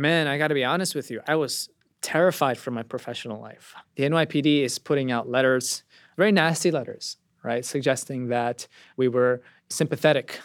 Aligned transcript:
Man, 0.00 0.28
I 0.28 0.38
got 0.38 0.48
to 0.48 0.54
be 0.54 0.64
honest 0.64 0.94
with 0.94 1.10
you. 1.10 1.20
I 1.28 1.34
was 1.34 1.68
terrified 2.00 2.56
for 2.56 2.70
my 2.70 2.82
professional 2.82 3.38
life. 3.38 3.74
The 3.96 4.04
NYPD 4.04 4.62
is 4.62 4.78
putting 4.78 5.12
out 5.12 5.28
letters, 5.28 5.82
very 6.16 6.32
nasty 6.32 6.70
letters, 6.70 7.18
right, 7.42 7.62
suggesting 7.62 8.28
that 8.28 8.66
we 8.96 9.08
were 9.08 9.42
sympathetic 9.68 10.40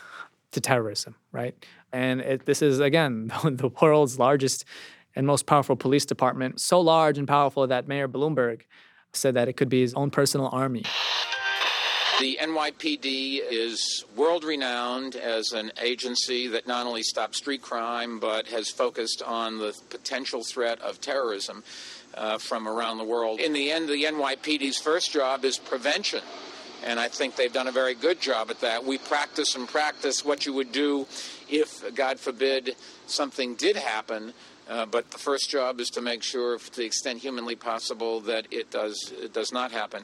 to 0.51 0.59
terrorism, 0.59 1.15
right? 1.31 1.55
And 1.93 2.19
it, 2.19 2.45
this 2.45 2.61
is, 2.61 2.81
again, 2.81 3.31
the 3.45 3.71
world's 3.81 4.19
largest 4.19 4.65
and 5.15 5.25
most 5.25 5.45
powerful 5.45 5.77
police 5.77 6.05
department, 6.05 6.59
so 6.59 6.81
large 6.81 7.17
and 7.17 7.25
powerful 7.25 7.65
that 7.65 7.87
Mayor 7.87 8.09
Bloomberg 8.09 8.63
said 9.13 9.35
that 9.35 9.47
it 9.47 9.53
could 9.53 9.69
be 9.69 9.79
his 9.79 9.93
own 9.93 10.11
personal 10.11 10.49
army. 10.51 10.83
The 12.19 12.37
NYPD 12.41 13.41
is 13.51 14.05
world 14.15 14.45
renowned 14.45 15.17
as 15.17 15.51
an 15.51 15.73
agency 15.81 16.47
that 16.47 16.65
not 16.65 16.87
only 16.87 17.03
stops 17.03 17.39
street 17.39 17.61
crime 17.61 18.19
but 18.19 18.47
has 18.47 18.69
focused 18.69 19.21
on 19.21 19.57
the 19.59 19.73
potential 19.89 20.41
threat 20.41 20.79
of 20.81 21.01
terrorism 21.01 21.63
uh, 22.13 22.37
from 22.37 22.69
around 22.69 22.99
the 22.99 23.03
world. 23.03 23.41
In 23.41 23.51
the 23.51 23.69
end, 23.69 23.89
the 23.89 24.03
NYPD's 24.05 24.77
first 24.77 25.11
job 25.11 25.43
is 25.43 25.57
prevention. 25.57 26.21
And 26.85 27.01
I 27.01 27.09
think 27.09 27.35
they've 27.35 27.51
done 27.51 27.67
a 27.67 27.71
very 27.71 27.95
good 27.95 28.21
job 28.21 28.49
at 28.49 28.61
that. 28.61 28.85
We 28.85 28.97
practice 28.97 29.55
and 29.55 29.67
practice 29.67 30.23
what 30.23 30.45
you 30.45 30.53
would 30.53 30.71
do 30.71 31.07
if, 31.49 31.83
God 31.95 32.19
forbid, 32.19 32.75
something 33.07 33.55
did 33.55 33.75
happen. 33.75 34.33
Uh, 34.69 34.85
but 34.85 35.11
the 35.11 35.17
first 35.17 35.49
job 35.49 35.81
is 35.81 35.89
to 35.91 36.01
make 36.01 36.23
sure, 36.23 36.57
to 36.57 36.75
the 36.75 36.85
extent 36.85 37.19
humanly 37.19 37.55
possible, 37.55 38.21
that 38.21 38.47
it 38.51 38.71
does 38.71 39.13
it 39.21 39.33
does 39.33 39.51
not 39.51 39.71
happen. 39.71 40.03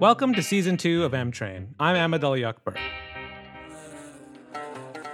Welcome 0.00 0.32
to 0.32 0.42
season 0.42 0.78
two 0.78 1.04
of 1.04 1.12
M 1.12 1.30
Train. 1.30 1.74
I'm 1.78 1.94
Ahmed 1.94 2.24
Ali. 2.24 2.42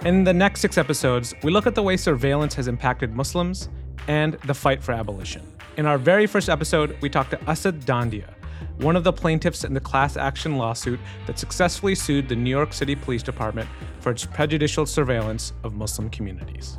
In 0.05 0.23
the 0.23 0.31
next 0.31 0.61
six 0.61 0.77
episodes, 0.77 1.35
we 1.43 1.51
look 1.51 1.67
at 1.67 1.75
the 1.75 1.83
way 1.83 1.97
surveillance 1.97 2.53
has 2.53 2.69
impacted 2.69 3.13
Muslims 3.13 3.67
and 4.07 4.35
the 4.45 4.53
fight 4.53 4.81
for 4.81 4.93
abolition. 4.93 5.45
In 5.75 5.85
our 5.85 5.97
very 5.97 6.25
first 6.25 6.47
episode, 6.47 6.95
we 7.01 7.09
talked 7.09 7.31
to 7.31 7.49
Asad 7.49 7.81
Dandia, 7.81 8.33
one 8.77 8.95
of 8.95 9.03
the 9.03 9.11
plaintiffs 9.11 9.65
in 9.65 9.73
the 9.73 9.81
class 9.81 10.15
action 10.15 10.55
lawsuit 10.55 11.01
that 11.25 11.37
successfully 11.37 11.93
sued 11.93 12.29
the 12.29 12.35
New 12.37 12.49
York 12.49 12.71
City 12.71 12.95
Police 12.95 13.23
Department 13.23 13.67
for 13.99 14.09
its 14.13 14.25
prejudicial 14.25 14.85
surveillance 14.85 15.51
of 15.65 15.73
Muslim 15.73 16.09
communities. 16.09 16.77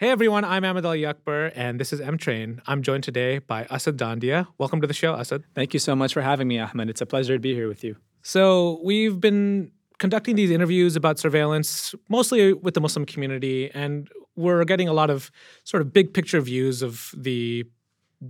Hey 0.00 0.10
everyone, 0.10 0.44
I'm 0.44 0.64
Ahmed 0.64 0.86
Ali 0.86 1.04
Akbar, 1.04 1.50
and 1.56 1.80
this 1.80 1.92
is 1.92 2.00
M 2.00 2.18
Train. 2.18 2.62
I'm 2.68 2.82
joined 2.82 3.02
today 3.02 3.40
by 3.40 3.66
Asad 3.68 3.96
Dandia. 3.96 4.46
Welcome 4.56 4.80
to 4.80 4.86
the 4.86 4.94
show, 4.94 5.16
Asad. 5.16 5.42
Thank 5.56 5.74
you 5.74 5.80
so 5.80 5.96
much 5.96 6.12
for 6.14 6.22
having 6.22 6.46
me, 6.46 6.60
Ahmed. 6.60 6.88
It's 6.88 7.00
a 7.00 7.06
pleasure 7.06 7.34
to 7.34 7.40
be 7.40 7.52
here 7.52 7.66
with 7.66 7.82
you. 7.82 7.96
So, 8.22 8.80
we've 8.84 9.18
been 9.18 9.72
conducting 9.98 10.36
these 10.36 10.52
interviews 10.52 10.94
about 10.94 11.18
surveillance 11.18 11.96
mostly 12.08 12.52
with 12.52 12.74
the 12.74 12.80
Muslim 12.80 13.06
community, 13.06 13.72
and 13.74 14.08
we're 14.36 14.64
getting 14.64 14.86
a 14.86 14.92
lot 14.92 15.10
of 15.10 15.32
sort 15.64 15.80
of 15.80 15.92
big 15.92 16.14
picture 16.14 16.40
views 16.40 16.80
of 16.80 17.12
the 17.16 17.64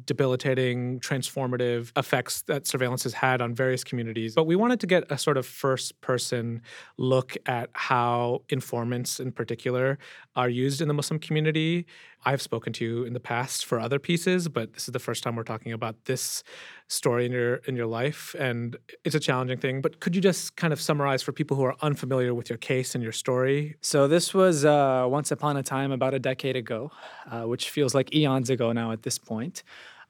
debilitating, 0.05 1.01
transformative 1.01 1.93
effects 1.97 2.43
that 2.43 2.67
surveillance 2.67 3.03
has 3.05 3.15
had 3.15 3.41
on 3.41 3.55
various 3.55 3.83
communities. 3.83 4.35
But 4.35 4.45
we 4.45 4.57
wanted 4.57 4.81
to 4.81 4.87
get 4.87 5.11
a 5.11 5.17
sort 5.17 5.37
of 5.37 5.47
first 5.47 6.01
person 6.01 6.63
look 6.99 7.37
at 7.47 7.71
how 7.73 8.43
informants 8.49 9.19
in 9.21 9.33
particular 9.33 9.99
are 10.39 10.49
used 10.49 10.81
in 10.81 10.87
the 10.87 10.95
Muslim 10.95 11.19
community. 11.19 11.85
I've 12.25 12.41
spoken 12.41 12.73
to 12.75 12.85
you 12.85 13.03
in 13.03 13.13
the 13.13 13.21
past 13.21 13.67
for 13.67 13.81
other 13.81 13.99
pieces, 13.99 14.49
but 14.49 14.73
this 14.73 14.87
is 14.87 14.93
the 14.93 15.01
first 15.01 15.25
time 15.25 15.35
we're 15.35 15.43
talking 15.43 15.73
about 15.73 15.97
this 16.05 16.45
story 16.87 17.27
in 17.27 17.33
your 17.33 17.57
in 17.69 17.75
your 17.75 17.87
life 17.87 18.37
and 18.39 18.77
it's 19.05 19.17
a 19.17 19.21
challenging 19.21 19.59
thing. 19.59 19.81
But 19.81 19.99
could 19.99 20.15
you 20.15 20.23
just 20.23 20.55
kind 20.55 20.73
of 20.73 20.81
summarize 20.81 21.23
for 21.23 21.33
people 21.33 21.57
who 21.57 21.65
are 21.65 21.77
unfamiliar 21.83 22.35
with 22.35 22.49
your 22.51 22.59
case 22.59 22.95
and 22.95 23.03
your 23.03 23.17
story? 23.25 23.75
So 23.81 24.07
this 24.07 24.33
was 24.33 24.65
uh, 24.65 25.07
once 25.09 25.33
upon 25.33 25.57
a 25.57 25.65
time 25.65 25.91
about 25.91 26.15
a 26.15 26.21
decade 26.21 26.55
ago 26.55 26.93
uh, 27.31 27.43
which 27.43 27.71
feels 27.71 27.93
like 27.93 28.15
eons 28.15 28.49
ago 28.49 28.71
now 28.71 28.93
at 28.93 29.03
this 29.03 29.19
point 29.19 29.65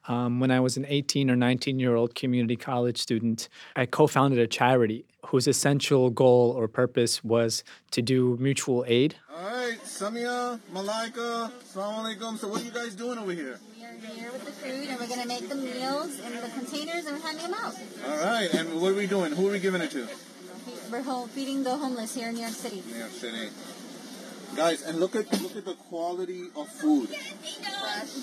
um, 0.09 0.41
when 0.41 0.50
I 0.50 0.59
was 0.59 0.77
an 0.77 0.87
18 0.88 1.31
or 1.31 1.37
19 1.37 1.78
year 1.78 1.94
old 1.94 2.15
community 2.15 2.56
college 2.56 2.99
student, 2.99 3.49
I 3.77 3.87
co 3.87 4.06
founded 4.06 4.38
a 4.38 4.47
charity 4.47 5.05
whose 5.27 5.47
essential 5.47 6.10
goal 6.10 6.53
or 6.56 6.66
purpose 6.66 7.22
was 7.22 7.62
to 7.91 8.03
do 8.03 8.37
mutual 8.41 8.84
aid. 8.88 9.16
All 9.34 9.44
right, 9.44 9.78
Samia, 9.84 10.59
Malaika, 10.72 11.53
Assalamu 11.53 12.16
alaikum. 12.16 12.38
So, 12.38 12.49
what 12.49 12.62
are 12.62 12.65
you 12.65 12.71
guys 12.71 12.94
doing 12.94 13.19
over 13.19 13.32
here? 13.32 13.59
We 13.77 13.84
are 13.84 14.12
here 14.15 14.32
with 14.32 14.44
the 14.44 14.53
food 14.53 14.88
and 14.88 14.99
we're 14.99 15.06
going 15.06 15.21
to 15.21 15.28
make 15.28 15.49
the 15.49 15.55
meals 15.55 16.19
in 16.21 16.32
the 16.34 16.49
containers 16.49 17.06
and 17.06 17.22
hand 17.22 17.38
them 17.41 17.55
out. 17.55 17.75
All 18.06 18.19
right, 18.19 18.53
and 18.55 18.81
what 18.81 18.93
are 18.93 18.97
we 18.97 19.06
doing? 19.06 19.32
Who 19.32 19.49
are 19.49 19.53
we 19.53 19.61
giving 19.61 19.82
it 19.82 19.91
to? 19.93 20.09
We're 20.91 21.27
feeding 21.28 21.62
the 21.62 21.77
homeless 21.77 22.15
here 22.15 22.28
in 22.28 22.34
New 22.34 22.41
York 22.41 22.53
City. 22.53 22.82
New 22.87 22.99
York 22.99 23.11
City. 23.11 23.50
Guys, 24.56 24.82
and 24.82 24.98
look 24.98 25.14
at 25.14 25.31
look 25.41 25.56
at 25.56 25.64
the 25.64 25.75
quality 25.75 26.48
of 26.56 26.69
food. 26.69 27.10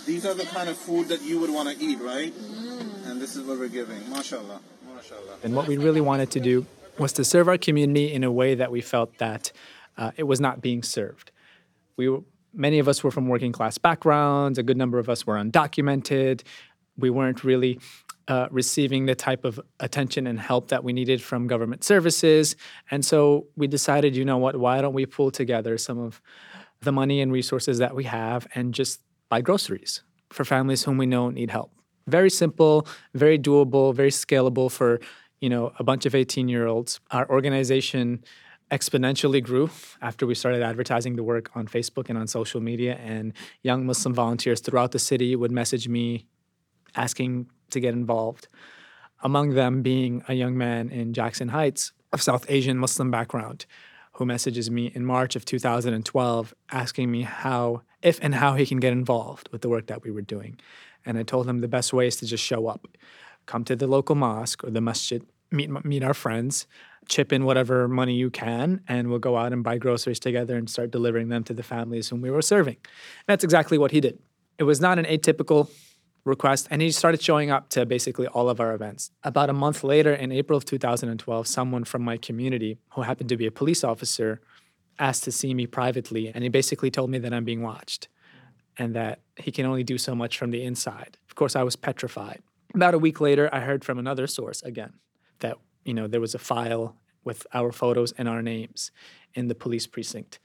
These 0.06 0.26
are 0.26 0.34
the 0.34 0.44
kind 0.46 0.70
of 0.70 0.78
food 0.78 1.08
that 1.08 1.22
you 1.22 1.40
would 1.40 1.50
want 1.50 1.70
to 1.70 1.84
eat, 1.84 2.00
right? 2.02 2.34
Mm. 2.34 3.10
And 3.10 3.22
this 3.22 3.36
is 3.36 3.48
what 3.48 3.58
we're 3.58 3.70
giving. 3.70 4.02
MashaAllah. 4.04 4.60
MashaAllah. 4.90 5.44
And 5.44 5.56
what 5.56 5.68
we 5.68 5.78
really 5.78 6.02
wanted 6.02 6.32
to 6.32 6.40
do 6.40 6.66
was 6.98 7.14
to 7.14 7.24
serve 7.24 7.48
our 7.48 7.58
community 7.58 8.12
in 8.12 8.24
a 8.24 8.32
way 8.32 8.56
that 8.56 8.72
we 8.72 8.82
felt 8.82 9.18
that 9.18 9.52
uh, 9.98 10.12
it 10.18 10.24
was 10.24 10.40
not 10.40 10.62
being 10.62 10.84
served. 10.84 11.32
We 11.98 12.10
were, 12.10 12.22
many 12.54 12.80
of 12.80 12.88
us 12.88 13.04
were 13.04 13.12
from 13.12 13.28
working 13.28 13.52
class 13.52 13.78
backgrounds. 13.78 14.58
A 14.58 14.64
good 14.64 14.78
number 14.78 15.00
of 15.00 15.10
us 15.10 15.26
were 15.26 15.36
undocumented. 15.36 16.44
We 16.98 17.10
weren't 17.10 17.44
really 17.44 17.80
uh, 18.28 18.48
receiving 18.52 19.06
the 19.06 19.16
type 19.16 19.46
of 19.46 19.60
attention 19.80 20.28
and 20.28 20.40
help 20.40 20.70
that 20.70 20.84
we 20.84 20.94
needed 20.94 21.22
from 21.22 21.48
government 21.48 21.84
services. 21.84 22.56
And 22.90 23.06
so 23.06 23.48
we 23.56 23.68
decided, 23.68 24.16
you 24.16 24.26
know 24.26 24.38
what, 24.38 24.56
why 24.58 24.82
don't 24.82 24.94
we 24.94 25.06
pull 25.06 25.32
together 25.32 25.78
some 25.78 26.00
of 26.00 26.22
the 26.82 26.92
money 26.92 27.22
and 27.22 27.32
resources 27.32 27.78
that 27.80 27.96
we 27.96 28.04
have 28.06 28.48
and 28.56 28.74
just 28.74 29.02
buy 29.30 29.42
groceries 29.42 30.04
for 30.32 30.44
families 30.44 30.84
whom 30.84 30.98
we 30.98 31.06
know 31.06 31.30
need 31.30 31.52
help. 31.52 31.72
Very 32.08 32.30
simple, 32.30 32.88
very 33.14 33.40
doable, 33.40 33.94
very 33.94 34.12
scalable 34.12 34.72
for, 34.72 35.00
you 35.40 35.50
know, 35.50 35.72
a 35.80 35.84
bunch 35.84 36.06
of 36.06 36.14
18-year-olds. 36.14 37.00
Our 37.12 37.30
organization 37.30 38.24
exponentially 38.72 39.44
grew 39.44 39.70
after 40.02 40.26
we 40.26 40.34
started 40.34 40.62
advertising 40.64 41.16
the 41.16 41.24
work 41.24 41.50
on 41.56 41.68
Facebook 41.68 42.10
and 42.10 42.18
on 42.18 42.28
social 42.28 42.62
media 42.62 42.96
and 42.96 43.34
young 43.62 43.86
Muslim 43.86 44.14
volunteers 44.14 44.60
throughout 44.60 44.92
the 44.92 45.00
city 45.00 45.36
would 45.36 45.52
message 45.52 45.88
me 45.88 46.26
asking 46.96 47.48
to 47.72 47.80
get 47.80 47.94
involved. 47.94 48.48
Among 49.22 49.52
them 49.52 49.82
being 49.82 50.24
a 50.28 50.34
young 50.34 50.58
man 50.58 50.90
in 50.90 51.14
Jackson 51.14 51.50
Heights 51.50 51.92
of 52.14 52.22
South 52.22 52.46
Asian 52.50 52.78
Muslim 52.78 53.12
background 53.12 53.66
who 54.16 54.26
messages 54.26 54.72
me 54.72 54.92
in 54.96 55.06
March 55.06 55.36
of 55.36 55.44
2012 55.44 56.54
asking 56.72 57.12
me 57.12 57.24
how, 57.24 57.82
if 58.02 58.18
and 58.22 58.34
how 58.36 58.54
he 58.54 58.66
can 58.66 58.80
get 58.80 58.94
involved 58.94 59.50
with 59.52 59.62
the 59.62 59.70
work 59.70 59.88
that 59.88 60.04
we 60.04 60.12
were 60.12 60.22
doing. 60.22 60.58
And 61.06 61.18
I 61.18 61.24
told 61.24 61.48
him 61.48 61.60
the 61.60 61.68
best 61.68 61.92
way 61.92 62.08
is 62.08 62.16
to 62.18 62.26
just 62.26 62.44
show 62.44 62.68
up. 62.68 62.88
Come 63.46 63.66
to 63.66 63.76
the 63.76 63.88
local 63.88 64.16
mosque 64.16 64.64
or 64.64 64.70
the 64.72 64.80
masjid, 64.80 65.22
meet, 65.52 65.70
meet 65.86 66.02
our 66.02 66.14
friends, 66.14 66.66
chip 67.10 67.34
in 67.34 67.44
whatever 67.44 67.90
money 67.90 68.16
you 68.16 68.30
can, 68.30 68.82
and 68.88 69.10
we'll 69.10 69.20
go 69.20 69.36
out 69.36 69.52
and 69.52 69.64
buy 69.64 69.78
groceries 69.78 70.20
together 70.20 70.56
and 70.56 70.70
start 70.70 70.92
delivering 70.92 71.28
them 71.28 71.44
to 71.44 71.54
the 71.54 71.62
families 71.62 72.08
whom 72.08 72.22
we 72.22 72.32
were 72.32 72.42
serving. 72.42 72.78
And 72.78 73.28
that's 73.28 73.44
exactly 73.44 73.78
what 73.78 73.92
he 73.92 74.00
did. 74.00 74.18
It 74.58 74.64
was 74.64 74.80
not 74.80 74.98
an 74.98 75.06
atypical 75.06 75.70
request 76.26 76.68
and 76.72 76.82
he 76.82 76.92
started 76.92 77.22
showing 77.22 77.52
up 77.52 77.70
to 77.70 77.86
basically 77.86 78.28
all 78.28 78.50
of 78.50 78.60
our 78.60 78.74
events. 78.74 79.12
About 79.24 79.50
a 79.50 79.54
month 79.54 79.84
later, 79.84 80.14
in 80.14 80.32
April 80.32 80.58
of 80.58 80.66
2012, 80.66 81.48
someone 81.48 81.84
from 81.84 82.02
my 82.02 82.18
community 82.18 82.80
who 82.94 83.04
happened 83.04 83.30
to 83.30 83.38
be 83.38 83.46
a 83.46 83.52
police 83.52 83.84
officer 83.84 84.42
asked 84.98 85.24
to 85.24 85.32
see 85.32 85.54
me 85.54 85.68
privately 85.68 86.32
and 86.34 86.44
he 86.44 86.50
basically 86.50 86.90
told 86.90 87.10
me 87.10 87.20
that 87.20 87.34
I'm 87.34 87.46
being 87.46 87.62
watched 87.62 88.08
and 88.78 88.96
that 88.96 89.20
he 89.38 89.52
can 89.52 89.66
only 89.66 89.84
do 89.84 89.98
so 89.98 90.16
much 90.16 90.38
from 90.38 90.52
the 90.52 90.64
inside. 90.64 91.18
Of 91.30 91.36
course, 91.36 91.56
I 91.56 91.64
was 91.64 91.76
petrified. 91.76 92.42
About 92.74 92.94
a 92.94 93.00
week 93.00 93.22
later, 93.22 93.50
I 93.54 93.62
heard 93.62 93.86
from 93.86 94.00
another 94.00 94.28
source 94.28 94.62
again 94.64 94.94
that, 95.40 95.58
you 95.86 95.94
know, 95.94 96.08
there 96.08 96.20
was 96.20 96.36
a 96.36 96.40
file 96.40 96.98
with 97.24 97.46
our 97.54 97.72
photos 97.72 98.12
and 98.14 98.28
our 98.28 98.42
names 98.42 98.92
in 99.34 99.48
the 99.48 99.56
police 99.56 99.88
precinct 99.88 100.40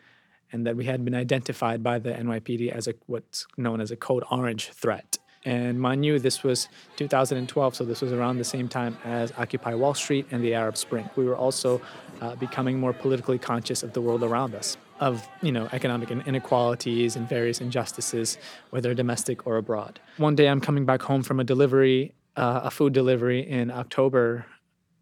and 0.53 0.67
that 0.67 0.77
we 0.77 0.85
had 0.85 1.05
been 1.05 1.15
identified 1.15 1.83
by 1.83 1.99
the 1.99 2.13
NYPD 2.13 2.71
as 2.71 2.87
a 2.87 2.95
what's 3.07 3.47
known 3.57 3.81
as 3.81 3.91
a 3.91 3.97
code 3.97 4.25
orange 4.31 4.69
threat. 4.71 5.19
And 5.45 5.81
mind 5.81 6.05
you, 6.05 6.19
this 6.19 6.43
was 6.43 6.69
2012, 6.97 7.75
so 7.75 7.85
this 7.85 8.03
was 8.03 8.13
around 8.13 8.37
the 8.37 8.45
same 8.45 8.69
time 8.69 8.99
as 9.05 9.33
Occupy 9.39 9.75
Wall 9.75 9.95
Street 9.95 10.27
and 10.31 10.45
the 10.45 10.55
Arab 10.55 10.77
Spring. 10.77 11.09
We 11.17 11.25
were 11.25 11.37
also 11.37 11.81
uh, 12.21 12.35
becoming 12.37 12.79
more 12.79 12.93
politically 12.93 13.39
conscious 13.39 13.83
of 13.83 13.95
the 13.95 14.03
world 14.03 14.23
around 14.23 14.55
us, 14.55 14.77
of 14.99 15.27
you 15.41 15.51
know 15.51 15.67
economic 15.73 16.11
inequalities 16.11 17.17
and 17.17 17.27
various 17.27 17.63
injustices, 17.63 18.37
whether 18.69 18.93
domestic 18.93 19.47
or 19.47 19.57
abroad. 19.57 19.99
One 20.19 20.35
day, 20.35 20.47
I'm 20.47 20.61
coming 20.61 20.85
back 20.85 21.01
home 21.01 21.23
from 21.23 21.41
a 21.41 21.45
delivery, 21.45 22.13
uh, 22.37 22.61
a 22.65 22.71
food 22.71 22.93
delivery 22.93 23.41
in 23.41 23.71
October, 23.71 24.45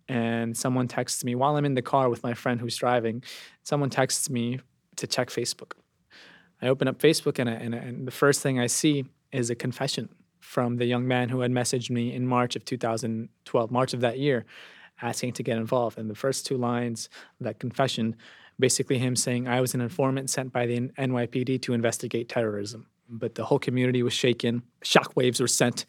and 0.09 0.57
someone 0.57 0.87
texts 0.87 1.25
me 1.25 1.35
while 1.35 1.57
I'm 1.57 1.65
in 1.65 1.75
the 1.75 1.83
car 1.83 2.09
with 2.09 2.23
my 2.23 2.35
friend 2.35 2.61
who's 2.61 2.77
driving. 2.77 3.25
Someone 3.65 3.91
texts 3.91 4.31
me 4.31 4.61
to 4.95 5.09
check 5.09 5.31
Facebook. 5.31 5.73
I 6.63 6.69
open 6.69 6.87
up 6.87 7.01
Facebook, 7.01 7.41
and, 7.41 7.51
I, 7.51 7.55
and, 7.55 7.75
and 7.75 8.07
the 8.07 8.13
first 8.13 8.41
thing 8.41 8.61
I 8.61 8.69
see 8.69 9.05
is 9.33 9.51
a 9.51 9.57
confession 9.57 10.09
from 10.41 10.77
the 10.77 10.87
young 10.87 11.07
man 11.07 11.29
who 11.29 11.41
had 11.41 11.51
messaged 11.51 11.91
me 11.91 12.13
in 12.13 12.27
March 12.27 12.57
of 12.57 12.65
2012, 12.65 13.71
March 13.71 13.95
of 13.95 14.01
that 14.01 14.19
year, 14.19 14.45
asking 15.03 15.33
to 15.35 15.43
get 15.43 15.57
involved. 15.57 15.99
And 15.99 16.11
the 16.11 16.15
first 16.15 16.47
two 16.47 16.57
lines 16.57 17.09
that 17.41 17.59
confession 17.59 18.17
basically 18.59 18.99
him 18.99 19.15
saying 19.15 19.47
I 19.47 19.61
was 19.61 19.75
an 19.75 19.81
informant 19.81 20.31
sent 20.31 20.53
by 20.53 20.67
the 20.67 20.81
NYPD 20.81 21.63
to 21.63 21.73
investigate 21.73 22.29
terrorism. 22.29 22.87
But 23.09 23.37
the 23.37 23.45
whole 23.45 23.59
community 23.59 24.03
was 24.03 24.13
shaken. 24.13 24.63
Shockwaves 24.85 25.41
were 25.41 25.49
sent 25.49 25.87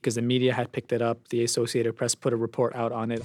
because 0.00 0.14
the 0.14 0.22
media 0.22 0.54
had 0.54 0.72
picked 0.72 0.92
it 0.92 1.02
up. 1.02 1.28
The 1.28 1.44
Associated 1.44 1.96
Press 1.96 2.14
put 2.14 2.32
a 2.32 2.36
report 2.36 2.74
out 2.74 2.92
on 2.92 3.10
it. 3.10 3.22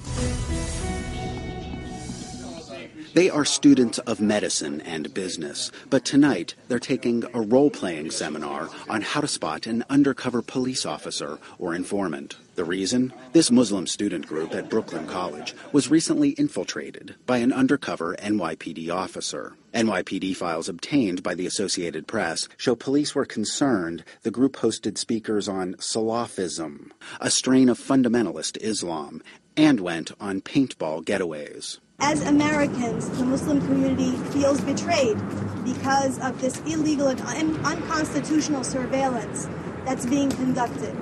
They 3.18 3.30
are 3.30 3.44
students 3.44 3.98
of 3.98 4.20
medicine 4.20 4.80
and 4.82 5.12
business, 5.12 5.72
but 5.90 6.04
tonight 6.04 6.54
they're 6.68 6.78
taking 6.78 7.24
a 7.34 7.40
role 7.40 7.68
playing 7.68 8.12
seminar 8.12 8.68
on 8.88 9.02
how 9.02 9.20
to 9.20 9.26
spot 9.26 9.66
an 9.66 9.84
undercover 9.90 10.40
police 10.40 10.86
officer 10.86 11.40
or 11.58 11.74
informant. 11.74 12.36
The 12.54 12.64
reason? 12.64 13.12
This 13.32 13.50
Muslim 13.50 13.88
student 13.88 14.28
group 14.28 14.54
at 14.54 14.70
Brooklyn 14.70 15.08
College 15.08 15.56
was 15.72 15.90
recently 15.90 16.28
infiltrated 16.38 17.16
by 17.26 17.38
an 17.38 17.52
undercover 17.52 18.14
NYPD 18.20 18.88
officer. 18.88 19.54
NYPD 19.74 20.36
files 20.36 20.68
obtained 20.68 21.24
by 21.24 21.34
the 21.34 21.46
Associated 21.46 22.06
Press 22.06 22.48
show 22.56 22.76
police 22.76 23.16
were 23.16 23.26
concerned 23.26 24.04
the 24.22 24.30
group 24.30 24.54
hosted 24.58 24.96
speakers 24.96 25.48
on 25.48 25.74
Salafism, 25.80 26.92
a 27.20 27.32
strain 27.32 27.68
of 27.68 27.80
fundamentalist 27.80 28.58
Islam, 28.60 29.24
and 29.56 29.80
went 29.80 30.12
on 30.20 30.40
paintball 30.40 31.04
getaways. 31.04 31.80
As 32.00 32.22
Americans, 32.22 33.08
the 33.18 33.24
Muslim 33.24 33.60
community 33.60 34.12
feels 34.30 34.60
betrayed 34.60 35.16
because 35.64 36.20
of 36.20 36.40
this 36.40 36.60
illegal 36.60 37.08
and 37.08 37.20
un- 37.22 37.56
unconstitutional 37.66 38.62
surveillance 38.62 39.48
that's 39.84 40.06
being 40.06 40.30
conducted. 40.30 40.96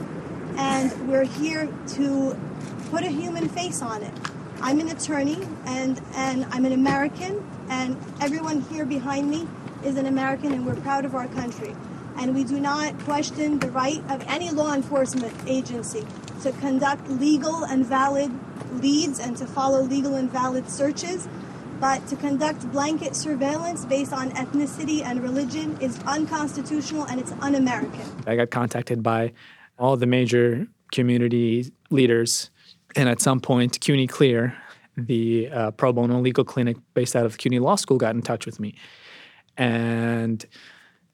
And 0.56 0.90
we're 1.06 1.24
here 1.24 1.68
to 1.88 2.34
put 2.90 3.04
a 3.04 3.10
human 3.10 3.46
face 3.46 3.82
on 3.82 4.02
it. 4.02 4.12
I'm 4.62 4.80
an 4.80 4.88
attorney 4.88 5.46
and, 5.66 6.00
and 6.14 6.46
I'm 6.46 6.64
an 6.64 6.72
American, 6.72 7.46
and 7.68 7.98
everyone 8.22 8.62
here 8.62 8.86
behind 8.86 9.28
me 9.28 9.46
is 9.84 9.98
an 9.98 10.06
American, 10.06 10.52
and 10.52 10.64
we're 10.64 10.76
proud 10.76 11.04
of 11.04 11.14
our 11.14 11.28
country. 11.28 11.76
And 12.16 12.34
we 12.34 12.42
do 12.42 12.58
not 12.58 12.98
question 13.00 13.58
the 13.58 13.70
right 13.70 14.02
of 14.08 14.24
any 14.28 14.48
law 14.48 14.72
enforcement 14.72 15.34
agency 15.46 16.06
to 16.40 16.52
conduct 16.52 17.06
legal 17.10 17.64
and 17.64 17.84
valid 17.84 18.32
leads 18.80 19.18
and 19.18 19.36
to 19.36 19.46
follow 19.46 19.82
legal 19.82 20.14
and 20.14 20.30
valid 20.30 20.68
searches. 20.68 21.28
But 21.80 22.06
to 22.08 22.16
conduct 22.16 22.70
blanket 22.72 23.14
surveillance 23.14 23.84
based 23.84 24.12
on 24.12 24.30
ethnicity 24.30 25.04
and 25.04 25.22
religion 25.22 25.76
is 25.80 26.00
unconstitutional 26.06 27.04
and 27.04 27.20
it's 27.20 27.32
un 27.40 27.54
American. 27.54 28.02
I 28.26 28.36
got 28.36 28.50
contacted 28.50 29.02
by 29.02 29.32
all 29.78 29.96
the 29.96 30.06
major 30.06 30.66
community 30.92 31.70
leaders, 31.90 32.50
and 32.94 33.08
at 33.08 33.20
some 33.20 33.40
point, 33.40 33.78
CUNY 33.80 34.06
Clear, 34.06 34.56
the 34.96 35.50
uh, 35.50 35.70
pro 35.72 35.92
bono 35.92 36.18
legal 36.20 36.44
clinic 36.44 36.78
based 36.94 37.14
out 37.14 37.26
of 37.26 37.36
CUNY 37.36 37.58
Law 37.58 37.76
School, 37.76 37.98
got 37.98 38.14
in 38.14 38.22
touch 38.22 38.46
with 38.46 38.58
me. 38.58 38.74
And 39.58 40.44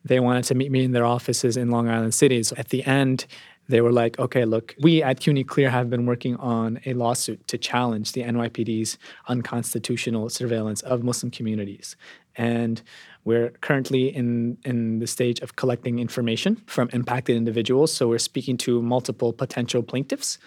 they 0.04 0.20
wanted 0.20 0.44
to 0.44 0.54
meet 0.54 0.70
me 0.70 0.84
in 0.84 0.92
their 0.92 1.04
offices 1.04 1.56
in 1.56 1.70
Long 1.70 1.88
Island 1.88 2.14
City. 2.14 2.42
So 2.42 2.54
at 2.56 2.68
the 2.68 2.84
end, 2.84 3.26
they 3.68 3.80
were 3.80 3.92
like, 3.92 4.18
okay, 4.18 4.44
look, 4.44 4.74
we 4.80 5.02
at 5.02 5.20
CUNY 5.20 5.44
Clear 5.44 5.70
have 5.70 5.88
been 5.88 6.06
working 6.06 6.36
on 6.36 6.80
a 6.84 6.94
lawsuit 6.94 7.46
to 7.48 7.58
challenge 7.58 8.12
the 8.12 8.22
NYPD's 8.22 8.98
unconstitutional 9.28 10.28
surveillance 10.28 10.82
of 10.82 11.02
Muslim 11.02 11.30
communities. 11.30 11.96
And 12.36 12.82
we're 13.24 13.50
currently 13.60 14.08
in, 14.14 14.58
in 14.64 14.98
the 14.98 15.06
stage 15.06 15.40
of 15.40 15.56
collecting 15.56 15.98
information 15.98 16.62
from 16.66 16.88
impacted 16.92 17.36
individuals. 17.36 17.92
So 17.92 18.08
we're 18.08 18.18
speaking 18.18 18.56
to 18.58 18.82
multiple 18.82 19.32
potential 19.32 19.82
plaintiffs. 19.82 20.38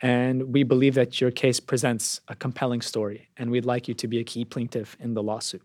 And 0.00 0.52
we 0.52 0.62
believe 0.62 0.94
that 0.94 1.20
your 1.20 1.30
case 1.30 1.58
presents 1.60 2.20
a 2.28 2.34
compelling 2.34 2.82
story, 2.82 3.28
and 3.38 3.50
we'd 3.50 3.64
like 3.64 3.88
you 3.88 3.94
to 3.94 4.06
be 4.06 4.18
a 4.18 4.24
key 4.24 4.44
plaintiff 4.44 4.96
in 5.00 5.14
the 5.14 5.22
lawsuit. 5.22 5.62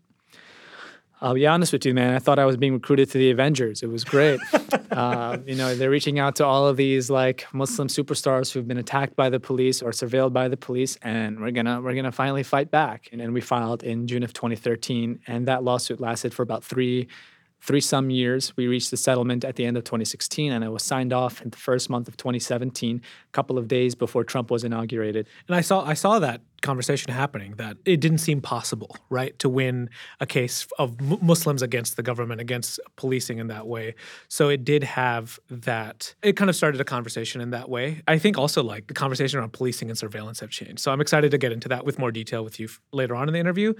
I'll 1.24 1.36
be 1.36 1.46
honest 1.46 1.72
with 1.72 1.86
you, 1.86 1.94
man. 1.94 2.16
I 2.16 2.20
thought 2.20 2.40
I 2.40 2.46
was 2.46 2.58
being 2.58 2.74
recruited 2.74 3.12
to 3.12 3.20
the 3.20 3.30
Avengers. 3.30 3.84
It 3.84 3.90
was 3.90 4.04
great. 4.04 4.40
uh, 4.92 5.38
you 5.46 5.56
know, 5.56 5.76
they're 5.76 5.92
reaching 5.92 6.18
out 6.18 6.36
to 6.38 6.46
all 6.46 6.68
of 6.68 6.78
these 6.78 7.12
like 7.12 7.46
Muslim 7.54 7.88
superstars 7.88 8.52
who've 8.52 8.68
been 8.68 8.80
attacked 8.80 9.16
by 9.16 9.30
the 9.30 9.40
police 9.40 9.84
or 9.84 9.92
surveilled 9.92 10.34
by 10.34 10.48
the 10.48 10.58
police, 10.58 10.98
and 11.04 11.40
we're 11.40 11.52
gonna 11.52 11.80
we're 11.80 11.94
gonna 11.94 12.12
finally 12.12 12.42
fight 12.42 12.72
back. 12.72 13.08
And, 13.12 13.22
and 13.22 13.34
we 13.34 13.42
filed 13.42 13.84
in 13.84 14.08
June 14.08 14.24
of 14.24 14.34
2013, 14.34 15.20
and 15.28 15.48
that 15.48 15.64
lawsuit 15.64 16.02
lasted 16.02 16.34
for 16.34 16.42
about 16.42 16.64
three 16.64 17.08
three 17.62 17.82
some 17.82 18.10
years. 18.10 18.58
We 18.58 18.68
reached 18.68 18.90
the 18.90 18.98
settlement 18.98 19.46
at 19.46 19.56
the 19.56 19.66
end 19.66 19.78
of 19.78 19.84
2016, 19.84 20.52
and 20.52 20.64
it 20.64 20.70
was 20.70 20.84
signed 20.84 21.14
off 21.14 21.42
in 21.42 21.52
the 21.52 21.58
first 21.58 21.90
month 21.90 22.08
of 22.08 22.18
2017, 22.18 22.98
a 22.98 23.32
couple 23.32 23.60
of 23.60 23.68
days 23.68 23.94
before 23.94 24.24
Trump 24.24 24.50
was 24.50 24.64
inaugurated. 24.64 25.28
And 25.48 25.56
I 25.56 25.62
saw 25.62 25.86
I 25.86 25.94
saw 25.94 26.20
that 26.20 26.42
conversation 26.62 27.12
happening 27.12 27.54
that 27.58 27.78
it 27.86 28.00
didn't 28.00 28.20
seem 28.20 28.42
possible, 28.42 28.96
right, 29.10 29.38
to 29.40 29.50
win 29.50 29.90
a 30.20 30.26
case 30.26 30.68
of 30.78 31.00
m- 31.00 31.18
Muslims 31.22 31.62
against 31.62 31.96
the 31.96 32.04
government, 32.04 32.40
against 32.42 32.80
policing 32.96 33.40
in 33.40 33.48
that 33.48 33.68
way. 33.68 33.96
So 34.28 34.50
it 34.50 34.64
did 34.64 34.84
have 34.84 35.40
that. 35.50 36.14
It 36.22 36.36
kind 36.38 36.50
of 36.50 36.56
started 36.56 36.80
a 36.80 36.86
conversation 36.86 37.42
in 37.42 37.52
that 37.52 37.70
way. 37.70 38.02
I 38.08 38.18
think 38.18 38.38
also 38.38 38.64
like 38.64 38.88
the 38.88 38.94
conversation 38.94 39.40
around 39.40 39.54
policing 39.54 39.90
and 39.90 39.98
surveillance 39.98 40.40
have 40.40 40.50
changed. 40.50 40.80
So 40.80 40.92
I'm 40.92 41.02
excited 41.02 41.32
to 41.32 41.38
get 41.38 41.52
into 41.52 41.68
that 41.70 41.86
with 41.86 42.00
more 42.00 42.12
detail 42.12 42.44
with 42.44 42.60
you 42.60 42.68
f- 42.68 42.80
later 42.92 43.16
on 43.16 43.28
in 43.28 43.34
the 43.34 43.40
interview. 43.40 43.74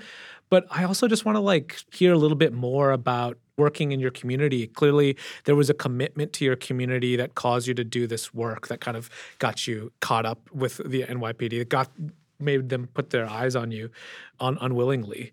But 0.50 0.66
I 0.70 0.84
also 0.84 1.08
just 1.08 1.24
want 1.24 1.38
to 1.38 1.40
like 1.40 1.82
hear 1.92 2.14
a 2.14 2.18
little 2.18 2.38
bit 2.38 2.54
more 2.54 2.92
about 2.92 3.38
working 3.58 3.92
in 3.92 4.00
your 4.00 4.12
community. 4.12 4.68
Clearly, 4.68 5.16
there 5.46 5.56
was 5.56 5.70
a 5.70 5.74
commitment 5.74 6.34
to 6.34 6.46
your 6.46 6.56
community 6.56 7.16
that 7.16 7.36
caused 7.36 7.68
you 7.68 7.74
to 7.76 7.84
do 7.84 8.08
this 8.08 8.34
work 8.34 8.68
that 8.68 8.82
kind 8.82 8.98
of 8.98 9.10
got 9.40 9.68
you 9.68 9.92
caught 10.02 10.26
up 10.26 10.40
with 10.52 10.78
the 10.86 11.04
NYPD. 11.04 11.54
It 11.54 11.70
got 11.70 11.90
made 12.42 12.70
them 12.70 12.88
put 12.94 13.10
their 13.10 13.28
eyes 13.30 13.56
on 13.56 13.72
you 13.72 13.90
un- 14.40 14.58
unwillingly. 14.62 15.32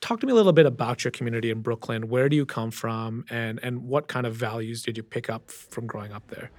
Talk 0.00 0.20
to 0.20 0.26
me 0.26 0.32
a 0.32 0.34
little 0.34 0.52
bit 0.52 0.66
about 0.66 1.04
your 1.04 1.10
community 1.10 1.50
in 1.50 1.60
Brooklyn. 1.60 2.08
Where 2.08 2.28
do 2.28 2.36
you 2.36 2.46
come 2.46 2.70
from, 2.70 3.24
and 3.30 3.58
and 3.62 3.88
what 3.88 4.06
kind 4.06 4.26
of 4.26 4.34
values 4.34 4.82
did 4.82 4.96
you 4.96 5.02
pick 5.02 5.28
up 5.28 5.50
from 5.50 5.86
growing 5.86 6.12
up 6.12 6.26
there? 6.28 6.50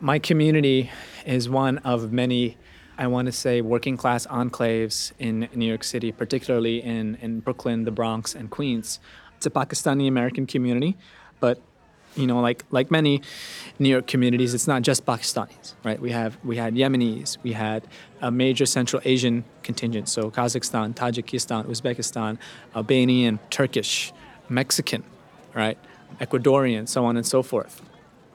My 0.00 0.20
community 0.20 0.90
is 1.26 1.48
one 1.48 1.78
of 1.78 2.12
many, 2.12 2.56
I 2.96 3.08
want 3.08 3.26
to 3.26 3.32
say, 3.32 3.62
working 3.62 3.96
class 3.96 4.28
enclaves 4.28 5.10
in 5.18 5.48
New 5.52 5.66
York 5.66 5.82
City, 5.82 6.12
particularly 6.12 6.80
in, 6.80 7.16
in 7.16 7.40
Brooklyn, 7.40 7.82
the 7.82 7.90
Bronx, 7.90 8.36
and 8.36 8.48
Queens. 8.48 9.00
It's 9.36 9.46
a 9.46 9.50
Pakistani 9.50 10.06
American 10.06 10.46
community, 10.46 10.96
but 11.40 11.60
you 12.16 12.26
know, 12.26 12.40
like 12.40 12.64
like 12.70 12.90
many 12.90 13.22
New 13.78 13.88
York 13.88 14.06
communities, 14.06 14.54
it's 14.54 14.66
not 14.66 14.82
just 14.82 15.04
Pakistanis, 15.06 15.74
right? 15.84 16.00
We 16.00 16.10
have 16.10 16.36
we 16.44 16.56
had 16.56 16.74
Yemenis, 16.74 17.38
we 17.42 17.52
had 17.52 17.86
a 18.20 18.30
major 18.30 18.66
Central 18.66 19.00
Asian 19.04 19.44
contingent, 19.62 20.08
so 20.08 20.30
Kazakhstan, 20.30 20.94
Tajikistan, 20.94 21.66
Uzbekistan, 21.66 22.38
Albanian, 22.74 23.38
Turkish, 23.50 24.12
Mexican, 24.48 25.04
right? 25.54 25.78
Ecuadorian, 26.20 26.88
so 26.88 27.04
on 27.04 27.16
and 27.16 27.26
so 27.26 27.42
forth. 27.42 27.82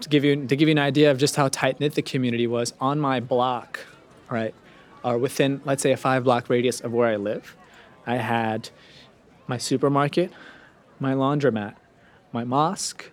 To 0.01 0.09
give 0.09 0.23
you 0.23 0.47
to 0.47 0.55
give 0.55 0.67
you 0.67 0.73
an 0.73 0.79
idea 0.79 1.11
of 1.11 1.17
just 1.17 1.35
how 1.35 1.47
tight 1.49 1.79
knit 1.79 1.95
the 1.95 2.01
community 2.01 2.47
was, 2.47 2.73
on 2.79 2.99
my 2.99 3.19
block, 3.19 3.79
right, 4.29 4.53
or 5.03 5.17
within 5.17 5.61
let's 5.65 5.83
say 5.83 5.91
a 5.91 5.97
five 5.97 6.23
block 6.23 6.49
radius 6.49 6.79
of 6.81 6.93
where 6.93 7.07
I 7.07 7.15
live, 7.15 7.55
I 8.05 8.17
had 8.17 8.69
my 9.47 9.57
supermarket, 9.57 10.31
my 10.99 11.13
laundromat, 11.13 11.75
my 12.31 12.43
mosque, 12.43 13.11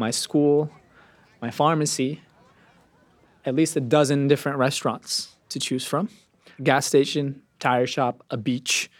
my 0.00 0.10
school, 0.10 0.70
my 1.40 1.50
pharmacy, 1.50 2.20
at 3.44 3.54
least 3.54 3.76
a 3.76 3.80
dozen 3.80 4.26
different 4.26 4.58
restaurants 4.58 5.36
to 5.50 5.60
choose 5.60 5.84
from, 5.84 6.08
gas 6.62 6.86
station, 6.86 7.42
tire 7.60 7.86
shop, 7.86 8.24
a 8.30 8.36
beach, 8.36 8.90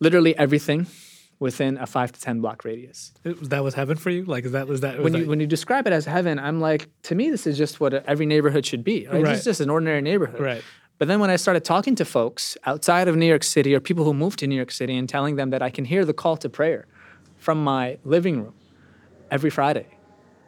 literally 0.00 0.36
everything 0.38 0.86
within 1.38 1.76
a 1.78 1.86
five 1.86 2.12
to 2.12 2.20
ten 2.20 2.40
block 2.40 2.64
radius. 2.64 3.12
That 3.24 3.62
was 3.62 3.74
heaven 3.74 3.96
for 3.98 4.10
you. 4.10 4.24
Like 4.24 4.44
is 4.44 4.52
that 4.52 4.66
was 4.66 4.80
that 4.80 4.96
was 4.96 5.04
When 5.04 5.12
that, 5.12 5.18
you 5.18 5.26
when 5.26 5.40
you 5.40 5.46
describe 5.46 5.86
it 5.86 5.92
as 5.92 6.06
heaven, 6.06 6.38
I'm 6.38 6.60
like, 6.60 6.88
to 7.02 7.14
me, 7.14 7.30
this 7.30 7.46
is 7.46 7.58
just 7.58 7.80
what 7.80 7.92
every 7.92 8.24
neighborhood 8.24 8.64
should 8.64 8.84
be. 8.84 9.06
Right? 9.06 9.14
Right. 9.14 9.24
This 9.24 9.40
is 9.40 9.44
just 9.44 9.60
an 9.60 9.68
ordinary 9.68 10.00
neighborhood. 10.00 10.40
Right. 10.40 10.62
But 10.98 11.08
then 11.08 11.20
when 11.20 11.28
I 11.28 11.36
started 11.36 11.62
talking 11.62 11.94
to 11.96 12.06
folks 12.06 12.56
outside 12.64 13.06
of 13.06 13.16
New 13.16 13.26
York 13.26 13.44
City 13.44 13.74
or 13.74 13.80
people 13.80 14.04
who 14.04 14.14
moved 14.14 14.38
to 14.38 14.46
New 14.46 14.54
York 14.56 14.70
City 14.70 14.96
and 14.96 15.06
telling 15.06 15.36
them 15.36 15.50
that 15.50 15.60
I 15.60 15.68
can 15.68 15.84
hear 15.84 16.06
the 16.06 16.14
call 16.14 16.38
to 16.38 16.48
prayer 16.48 16.86
from 17.36 17.62
my 17.62 17.98
living 18.04 18.42
room 18.42 18.54
every 19.30 19.50
Friday, 19.50 19.86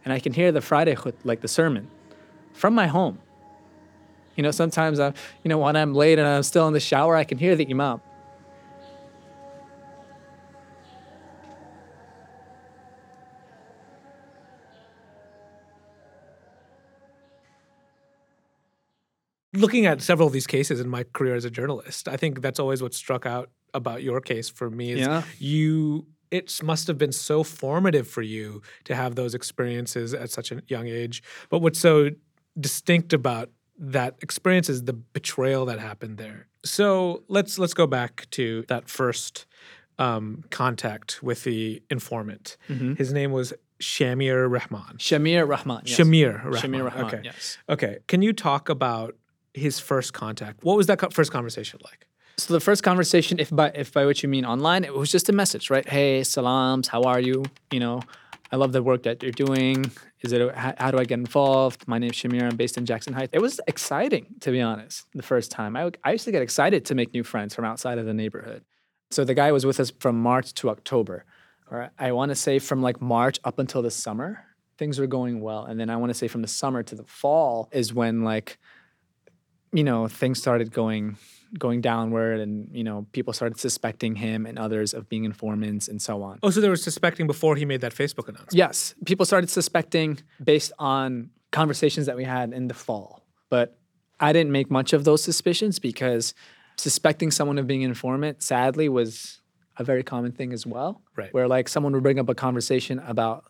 and 0.08 0.14
I 0.14 0.20
can 0.20 0.32
hear 0.32 0.50
the 0.50 0.62
Friday 0.62 0.94
khut, 0.94 1.12
like 1.22 1.42
the 1.42 1.48
sermon, 1.48 1.86
from 2.54 2.74
my 2.74 2.86
home. 2.86 3.18
You 4.36 4.42
know, 4.42 4.50
sometimes 4.50 4.98
I, 4.98 5.08
you 5.44 5.50
know, 5.50 5.58
when 5.58 5.76
I'm 5.76 5.94
late 5.94 6.18
and 6.18 6.26
I'm 6.26 6.42
still 6.44 6.66
in 6.66 6.72
the 6.72 6.80
shower, 6.80 7.14
I 7.14 7.24
can 7.24 7.36
hear 7.36 7.54
the 7.54 7.68
imam. 7.68 8.00
looking 19.54 19.86
at 19.86 20.00
several 20.00 20.28
of 20.28 20.32
these 20.32 20.46
cases 20.46 20.78
in 20.78 20.88
my 20.88 21.02
career 21.02 21.34
as 21.34 21.44
a 21.44 21.50
journalist, 21.50 22.06
I 22.06 22.16
think 22.16 22.42
that's 22.42 22.60
always 22.60 22.80
what 22.80 22.94
struck 22.94 23.26
out 23.26 23.50
about 23.74 24.02
your 24.02 24.20
case 24.20 24.48
for 24.48 24.70
me 24.70 24.92
is 24.92 25.00
Yeah. 25.00 25.22
you 25.38 26.06
it 26.30 26.62
must 26.62 26.86
have 26.86 26.98
been 26.98 27.12
so 27.12 27.42
formative 27.42 28.08
for 28.08 28.22
you 28.22 28.62
to 28.84 28.94
have 28.94 29.14
those 29.14 29.34
experiences 29.34 30.14
at 30.14 30.30
such 30.30 30.52
a 30.52 30.62
young 30.68 30.86
age. 30.88 31.22
But 31.48 31.60
what's 31.60 31.78
so 31.78 32.10
distinct 32.58 33.12
about 33.12 33.50
that 33.78 34.16
experience 34.22 34.68
is 34.68 34.84
the 34.84 34.92
betrayal 34.92 35.66
that 35.66 35.78
happened 35.78 36.18
there. 36.18 36.48
So 36.64 37.22
let's 37.28 37.58
let's 37.58 37.74
go 37.74 37.86
back 37.86 38.26
to 38.32 38.64
that 38.68 38.88
first 38.88 39.46
um, 39.98 40.44
contact 40.50 41.22
with 41.22 41.44
the 41.44 41.82
informant. 41.90 42.56
Mm-hmm. 42.68 42.94
His 42.94 43.12
name 43.12 43.32
was 43.32 43.52
Shamir 43.80 44.50
Rahman. 44.50 44.98
Shamir 44.98 45.48
Rahman. 45.48 45.82
yes. 45.84 45.98
Shamir 45.98 46.44
Rahman. 46.44 46.60
Shamir 46.60 46.84
Rahman. 46.84 47.04
Okay. 47.06 47.20
Yes. 47.24 47.58
Okay. 47.68 47.98
Can 48.08 48.22
you 48.22 48.32
talk 48.32 48.68
about 48.68 49.14
his 49.54 49.78
first 49.78 50.12
contact? 50.12 50.64
What 50.64 50.76
was 50.76 50.86
that 50.88 50.98
co- 50.98 51.10
first 51.10 51.30
conversation 51.32 51.80
like? 51.84 52.07
So 52.38 52.54
the 52.54 52.60
first 52.60 52.84
conversation, 52.84 53.40
if 53.40 53.50
by 53.50 53.72
if 53.74 53.92
by 53.92 54.06
which 54.06 54.22
you 54.22 54.28
mean 54.28 54.44
online, 54.44 54.84
it 54.84 54.94
was 54.94 55.10
just 55.10 55.28
a 55.28 55.32
message, 55.32 55.70
right? 55.70 55.86
Hey, 55.88 56.22
salams, 56.22 56.86
how 56.86 57.02
are 57.02 57.18
you? 57.18 57.44
You 57.72 57.80
know, 57.80 58.00
I 58.52 58.56
love 58.56 58.70
the 58.70 58.80
work 58.80 59.02
that 59.02 59.24
you're 59.24 59.32
doing. 59.32 59.90
Is 60.20 60.32
it 60.32 60.54
how, 60.54 60.72
how 60.78 60.90
do 60.92 60.98
I 60.98 61.04
get 61.04 61.18
involved? 61.18 61.88
My 61.88 61.98
name's 61.98 62.14
Shamir. 62.14 62.44
I'm 62.44 62.56
based 62.56 62.78
in 62.78 62.86
Jackson 62.86 63.12
Heights. 63.12 63.30
It 63.32 63.42
was 63.42 63.60
exciting, 63.66 64.26
to 64.40 64.52
be 64.52 64.60
honest. 64.60 65.06
The 65.14 65.22
first 65.24 65.50
time, 65.50 65.76
I 65.76 65.90
I 66.04 66.12
used 66.12 66.24
to 66.26 66.30
get 66.30 66.40
excited 66.40 66.84
to 66.84 66.94
make 66.94 67.12
new 67.12 67.24
friends 67.24 67.56
from 67.56 67.64
outside 67.64 67.98
of 67.98 68.06
the 68.06 68.14
neighborhood. 68.14 68.62
So 69.10 69.24
the 69.24 69.34
guy 69.34 69.50
was 69.50 69.66
with 69.66 69.80
us 69.80 69.90
from 69.98 70.22
March 70.22 70.54
to 70.54 70.70
October, 70.70 71.24
or 71.68 71.90
I 71.98 72.12
want 72.12 72.30
to 72.30 72.36
say 72.36 72.60
from 72.60 72.82
like 72.82 73.00
March 73.00 73.40
up 73.42 73.58
until 73.58 73.82
the 73.82 73.90
summer, 73.90 74.44
things 74.76 75.00
were 75.00 75.08
going 75.08 75.40
well, 75.40 75.64
and 75.64 75.80
then 75.80 75.90
I 75.90 75.96
want 75.96 76.10
to 76.10 76.14
say 76.14 76.28
from 76.28 76.42
the 76.42 76.48
summer 76.48 76.84
to 76.84 76.94
the 76.94 77.04
fall 77.04 77.68
is 77.72 77.92
when 77.92 78.22
like 78.22 78.58
you 79.72 79.82
know 79.82 80.06
things 80.06 80.38
started 80.38 80.70
going 80.70 81.16
going 81.58 81.80
downward 81.80 82.40
and 82.40 82.68
you 82.72 82.84
know 82.84 83.06
people 83.12 83.32
started 83.32 83.58
suspecting 83.58 84.14
him 84.16 84.44
and 84.44 84.58
others 84.58 84.92
of 84.92 85.08
being 85.08 85.24
informants 85.24 85.88
and 85.88 86.02
so 86.02 86.22
on 86.22 86.38
Oh, 86.42 86.50
so 86.50 86.60
they 86.60 86.68
were 86.68 86.76
suspecting 86.76 87.26
before 87.26 87.56
he 87.56 87.64
made 87.64 87.80
that 87.80 87.94
Facebook 87.94 88.28
announcement. 88.28 88.52
yes 88.54 88.94
people 89.06 89.24
started 89.24 89.48
suspecting 89.48 90.18
based 90.42 90.72
on 90.78 91.30
conversations 91.50 92.04
that 92.06 92.16
we 92.16 92.24
had 92.24 92.52
in 92.52 92.68
the 92.68 92.74
fall 92.74 93.24
but 93.48 93.78
i 94.20 94.32
didn't 94.32 94.52
make 94.52 94.70
much 94.70 94.92
of 94.92 95.04
those 95.04 95.22
suspicions 95.22 95.78
because 95.78 96.34
suspecting 96.76 97.30
someone 97.30 97.56
of 97.58 97.66
being 97.66 97.82
an 97.84 97.90
informant 97.90 98.42
sadly 98.42 98.88
was 98.88 99.40
a 99.78 99.84
very 99.84 100.02
common 100.02 100.32
thing 100.32 100.52
as 100.52 100.66
well 100.66 101.00
Right. 101.16 101.32
where 101.32 101.48
like 101.48 101.68
someone 101.68 101.92
would 101.94 102.02
bring 102.02 102.18
up 102.18 102.28
a 102.28 102.34
conversation 102.34 102.98
about 103.00 103.44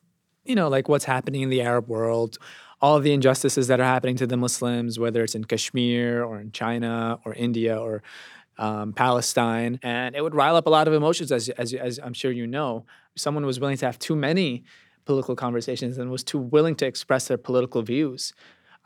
you 0.44 0.54
know 0.54 0.68
like 0.68 0.88
what's 0.88 1.04
happening 1.04 1.42
in 1.42 1.50
the 1.50 1.62
arab 1.62 1.88
world 1.88 2.38
all 2.80 2.96
of 2.96 3.02
the 3.02 3.12
injustices 3.12 3.66
that 3.68 3.80
are 3.80 3.84
happening 3.84 4.16
to 4.16 4.26
the 4.26 4.36
muslims 4.36 4.98
whether 4.98 5.22
it's 5.22 5.34
in 5.34 5.44
kashmir 5.44 6.22
or 6.22 6.40
in 6.40 6.50
china 6.52 7.18
or 7.24 7.34
india 7.34 7.78
or 7.78 8.02
um, 8.58 8.92
palestine 8.92 9.78
and 9.82 10.16
it 10.16 10.22
would 10.22 10.34
rile 10.34 10.56
up 10.56 10.66
a 10.66 10.70
lot 10.70 10.88
of 10.88 10.94
emotions 10.94 11.30
as, 11.30 11.48
as, 11.50 11.74
as 11.74 11.98
i'm 12.02 12.12
sure 12.14 12.30
you 12.30 12.46
know 12.46 12.84
someone 13.14 13.46
was 13.46 13.60
willing 13.60 13.76
to 13.76 13.86
have 13.86 13.98
too 13.98 14.16
many 14.16 14.64
political 15.04 15.36
conversations 15.36 15.96
and 15.98 16.10
was 16.10 16.24
too 16.24 16.38
willing 16.38 16.74
to 16.74 16.86
express 16.86 17.28
their 17.28 17.38
political 17.38 17.82
views 17.82 18.32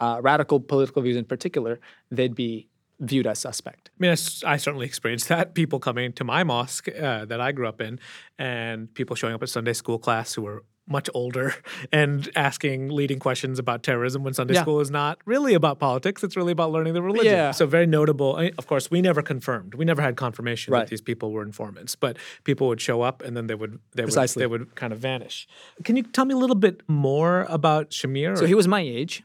uh, 0.01 0.19
radical 0.23 0.61
political 0.61 1.03
views 1.03 1.17
in 1.17 1.25
particular 1.25 1.81
they'd 2.11 2.35
be 2.35 2.69
viewed 3.01 3.27
as 3.27 3.39
suspect 3.39 3.91
I 3.99 4.03
mean, 4.03 4.11
I 4.11 4.57
certainly 4.57 4.87
experienced 4.87 5.29
that. 5.29 5.55
People 5.55 5.79
coming 5.79 6.13
to 6.15 6.25
my 6.25 6.45
mosque 6.45 6.89
uh, 6.89 7.25
that 7.27 7.41
I 7.41 7.53
grew 7.53 7.69
up 7.69 7.81
in, 7.81 8.01
and 8.39 8.93
people 8.95 9.15
showing 9.15 9.35
up 9.35 9.43
at 9.43 9.49
Sunday 9.49 9.75
school 9.75 9.99
class 9.99 10.35
who 10.35 10.43
were 10.43 10.65
much 10.89 11.09
older 11.15 11.55
and 11.93 12.29
asking 12.35 12.89
leading 12.89 13.19
questions 13.19 13.59
about 13.59 13.83
terrorism 13.83 14.23
when 14.25 14.35
Sunday 14.35 14.55
Yeah. 14.55 14.63
school 14.63 14.81
is 14.81 14.91
not 14.91 15.19
really 15.25 15.55
about 15.55 15.79
politics. 15.79 16.25
It's 16.25 16.37
really 16.37 16.53
about 16.53 16.73
learning 16.73 16.95
the 16.95 17.03
religion. 17.03 17.33
Yeah. 17.33 17.51
So 17.53 17.67
very 17.67 17.87
notable. 17.87 18.37
I- 18.37 18.53
of 18.59 18.67
course, 18.67 18.91
we 18.91 19.01
never 19.01 19.23
confirmed. 19.23 19.75
We 19.75 19.85
never 19.85 20.03
had 20.03 20.17
confirmation 20.17 20.73
Right. 20.73 20.81
that 20.81 20.89
these 20.91 21.01
people 21.01 21.31
were 21.33 21.43
informants, 21.43 21.95
but 21.95 22.17
people 22.45 22.67
would 22.69 22.81
show 22.81 23.03
up 23.03 23.23
and 23.23 23.37
then 23.37 23.47
they 23.47 23.55
would 23.55 23.79
they 23.95 24.05
would 24.05 24.13
they 24.35 24.47
would 24.47 24.75
kind 24.75 24.93
of 24.93 24.99
vanish. 24.99 25.47
Can 25.85 25.97
you 25.97 26.03
tell 26.03 26.25
me 26.25 26.35
a 26.35 26.39
little 26.39 26.57
bit 26.57 26.83
more 26.89 27.47
about 27.49 27.91
Shamir? 27.91 28.37
So 28.37 28.47
he 28.47 28.55
was 28.55 28.67
my 28.67 28.81
age, 28.81 29.23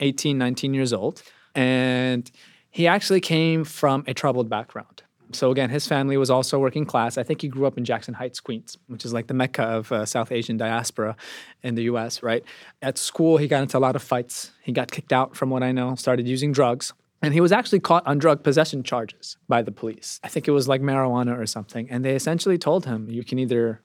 18, 0.00 0.38
19 0.38 0.72
years 0.74 0.92
old. 0.92 1.22
And 1.54 2.30
he 2.70 2.86
actually 2.86 3.20
came 3.20 3.64
from 3.64 4.04
a 4.06 4.14
troubled 4.14 4.48
background. 4.48 5.02
So 5.32 5.50
again, 5.50 5.70
his 5.70 5.86
family 5.86 6.16
was 6.16 6.30
also 6.30 6.58
working 6.58 6.84
class. 6.84 7.18
I 7.18 7.22
think 7.22 7.42
he 7.42 7.48
grew 7.48 7.66
up 7.66 7.76
in 7.76 7.84
Jackson 7.84 8.14
Heights, 8.14 8.40
Queens, 8.40 8.78
which 8.86 9.04
is 9.04 9.12
like 9.12 9.26
the 9.26 9.34
mecca 9.34 9.62
of 9.62 9.90
uh, 9.90 10.06
South 10.06 10.30
Asian 10.30 10.56
diaspora 10.56 11.16
in 11.62 11.74
the 11.74 11.84
U.S. 11.84 12.22
Right? 12.22 12.44
At 12.82 12.98
school, 12.98 13.36
he 13.36 13.48
got 13.48 13.62
into 13.62 13.78
a 13.78 13.80
lot 13.80 13.96
of 13.96 14.02
fights. 14.02 14.52
He 14.62 14.72
got 14.72 14.90
kicked 14.90 15.12
out, 15.12 15.36
from 15.36 15.50
what 15.50 15.62
I 15.62 15.72
know. 15.72 15.94
Started 15.96 16.28
using 16.28 16.52
drugs, 16.52 16.92
and 17.22 17.34
he 17.34 17.40
was 17.40 17.52
actually 17.52 17.80
caught 17.80 18.06
on 18.06 18.18
drug 18.18 18.42
possession 18.42 18.82
charges 18.82 19.36
by 19.48 19.62
the 19.62 19.72
police. 19.72 20.20
I 20.22 20.28
think 20.28 20.46
it 20.46 20.52
was 20.52 20.68
like 20.68 20.80
marijuana 20.80 21.38
or 21.38 21.46
something. 21.46 21.88
And 21.90 22.04
they 22.04 22.14
essentially 22.14 22.58
told 22.58 22.86
him, 22.86 23.08
"You 23.10 23.24
can 23.24 23.38
either 23.38 23.82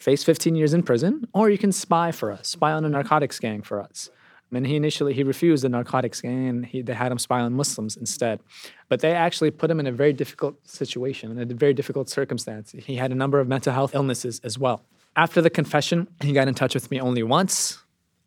face 0.00 0.24
15 0.24 0.56
years 0.56 0.72
in 0.72 0.82
prison 0.82 1.28
or 1.34 1.50
you 1.50 1.58
can 1.58 1.72
spy 1.72 2.10
for 2.10 2.32
us, 2.32 2.48
spy 2.48 2.72
on 2.72 2.84
a 2.84 2.88
narcotics 2.88 3.38
gang 3.38 3.62
for 3.62 3.80
us. 3.80 4.10
And 4.52 4.66
he 4.66 4.76
initially 4.76 5.14
he 5.14 5.22
refused 5.22 5.64
the 5.64 5.68
narcotics 5.68 6.22
and 6.22 6.66
he, 6.66 6.82
they 6.82 6.94
had 6.94 7.12
him 7.12 7.18
spy 7.18 7.40
on 7.40 7.52
Muslims 7.52 7.96
instead. 7.96 8.40
But 8.88 9.00
they 9.00 9.12
actually 9.12 9.50
put 9.50 9.70
him 9.70 9.78
in 9.78 9.86
a 9.86 9.92
very 9.92 10.12
difficult 10.12 10.56
situation, 10.68 11.38
in 11.38 11.50
a 11.50 11.54
very 11.54 11.72
difficult 11.72 12.08
circumstance. 12.08 12.72
He 12.72 12.96
had 12.96 13.12
a 13.12 13.14
number 13.14 13.38
of 13.38 13.48
mental 13.48 13.72
health 13.72 13.94
illnesses 13.94 14.40
as 14.42 14.58
well. 14.58 14.82
After 15.16 15.40
the 15.40 15.50
confession, 15.50 16.08
he 16.20 16.32
got 16.32 16.48
in 16.48 16.54
touch 16.54 16.74
with 16.74 16.90
me 16.90 17.00
only 17.00 17.22
once. 17.22 17.82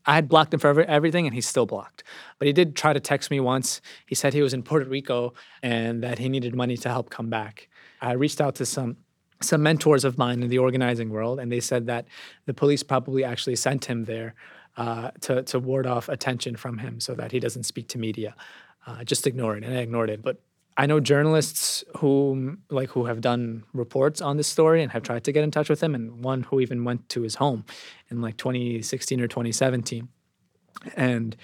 I 0.06 0.16
had 0.16 0.28
blocked 0.28 0.54
him 0.54 0.60
for 0.60 0.68
every, 0.68 0.86
everything, 0.86 1.26
and 1.26 1.34
he's 1.34 1.48
still 1.48 1.66
blocked. 1.66 2.04
But 2.38 2.48
he 2.48 2.54
did 2.54 2.76
try 2.76 2.92
to 2.92 3.00
text 3.00 3.32
me 3.32 3.40
once. 3.40 3.82
He 4.06 4.16
said 4.16 4.34
he 4.34 4.42
was 4.42 4.54
in 4.54 4.64
Puerto 4.64 4.86
Rico 4.86 5.34
and 5.62 6.04
that 6.04 6.20
he 6.20 6.28
needed 6.28 6.56
money 6.56 6.76
to 6.78 6.90
help 6.90 7.10
come 7.10 7.30
back. 7.30 7.70
I 8.02 8.14
reached 8.14 8.42
out 8.42 8.56
to 8.56 8.66
some 8.66 8.98
some 9.42 9.62
mentors 9.62 10.06
of 10.06 10.18
mine 10.18 10.42
in 10.42 10.48
the 10.48 10.58
organizing 10.58 11.10
world, 11.10 11.38
and 11.38 11.52
they 11.52 11.60
said 11.60 11.86
that 11.88 12.06
the 12.46 12.54
police 12.54 12.82
probably 12.82 13.26
actually 13.26 13.58
sent 13.58 13.86
him 13.86 14.06
there 14.06 14.36
uh, 14.78 15.12
to 15.22 15.44
to 15.44 15.60
ward 15.60 15.86
off 15.86 16.10
attention 16.10 16.56
from 16.56 16.80
him, 16.80 17.00
so 17.00 17.14
that 17.16 17.32
he 17.32 17.40
doesn't 17.40 17.64
speak 17.64 17.88
to 17.90 17.98
media. 17.98 18.36
Uh, 18.86 19.04
just 19.04 19.28
ignore 19.28 19.56
it, 19.56 19.64
and 19.64 19.78
I 19.78 19.82
ignored 19.82 20.10
it. 20.10 20.22
But 20.22 20.42
I 20.76 20.88
know 20.88 21.00
journalists 21.00 21.84
who 21.98 22.58
like 22.70 22.90
who 22.90 23.06
have 23.06 23.22
done 23.22 23.64
reports 23.74 24.22
on 24.22 24.38
this 24.38 24.48
story 24.48 24.82
and 24.82 24.92
have 24.92 25.04
tried 25.04 25.24
to 25.26 25.32
get 25.32 25.44
in 25.44 25.52
touch 25.52 25.70
with 25.70 25.82
him, 25.82 25.96
and 25.96 26.24
one 26.24 26.44
who 26.44 26.60
even 26.60 26.84
went 26.84 27.10
to 27.10 27.22
his 27.22 27.36
home 27.36 27.66
in 28.10 28.22
like 28.22 28.38
2016 28.38 29.22
or 29.22 29.28
2017 29.28 30.10
and 30.96 31.36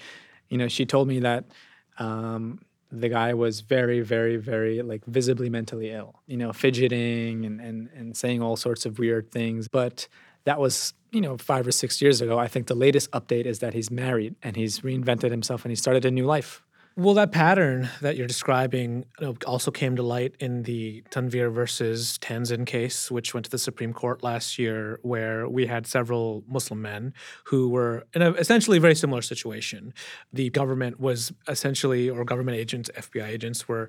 you 0.48 0.58
know 0.58 0.68
she 0.68 0.84
told 0.86 1.08
me 1.08 1.20
that 1.20 1.44
um, 1.98 2.60
the 2.90 3.08
guy 3.08 3.34
was 3.34 3.60
very 3.60 4.00
very 4.00 4.36
very 4.36 4.82
like 4.82 5.04
visibly 5.06 5.48
mentally 5.48 5.90
ill 5.90 6.20
you 6.26 6.36
know 6.36 6.52
fidgeting 6.52 7.44
and, 7.44 7.60
and 7.60 7.88
and 7.94 8.16
saying 8.16 8.42
all 8.42 8.56
sorts 8.56 8.86
of 8.86 8.98
weird 8.98 9.30
things 9.30 9.68
but 9.68 10.08
that 10.44 10.58
was 10.58 10.94
you 11.12 11.20
know 11.20 11.36
five 11.36 11.66
or 11.66 11.72
six 11.72 12.00
years 12.00 12.20
ago 12.20 12.38
i 12.38 12.48
think 12.48 12.66
the 12.66 12.74
latest 12.74 13.10
update 13.12 13.44
is 13.44 13.58
that 13.58 13.74
he's 13.74 13.90
married 13.90 14.34
and 14.42 14.56
he's 14.56 14.80
reinvented 14.80 15.30
himself 15.30 15.64
and 15.64 15.70
he 15.70 15.76
started 15.76 16.04
a 16.04 16.10
new 16.10 16.24
life 16.24 16.62
Well, 16.96 17.14
that 17.14 17.30
pattern 17.30 17.88
that 18.02 18.16
you're 18.16 18.26
describing 18.26 19.06
also 19.46 19.70
came 19.70 19.94
to 19.96 20.02
light 20.02 20.34
in 20.40 20.64
the 20.64 21.02
Tanvir 21.10 21.50
versus 21.50 22.18
Tanzin 22.18 22.66
case, 22.66 23.10
which 23.10 23.32
went 23.32 23.44
to 23.44 23.50
the 23.50 23.58
Supreme 23.58 23.92
Court 23.92 24.22
last 24.24 24.58
year, 24.58 24.98
where 25.02 25.48
we 25.48 25.66
had 25.66 25.86
several 25.86 26.42
Muslim 26.48 26.82
men 26.82 27.14
who 27.44 27.68
were 27.68 28.04
in 28.12 28.22
a 28.22 28.32
essentially 28.32 28.78
very 28.80 28.96
similar 28.96 29.22
situation. 29.22 29.94
The 30.32 30.50
government 30.50 30.98
was 30.98 31.32
essentially, 31.46 32.10
or 32.10 32.24
government 32.24 32.58
agents, 32.58 32.90
FBI 32.96 33.28
agents, 33.28 33.68
were 33.68 33.88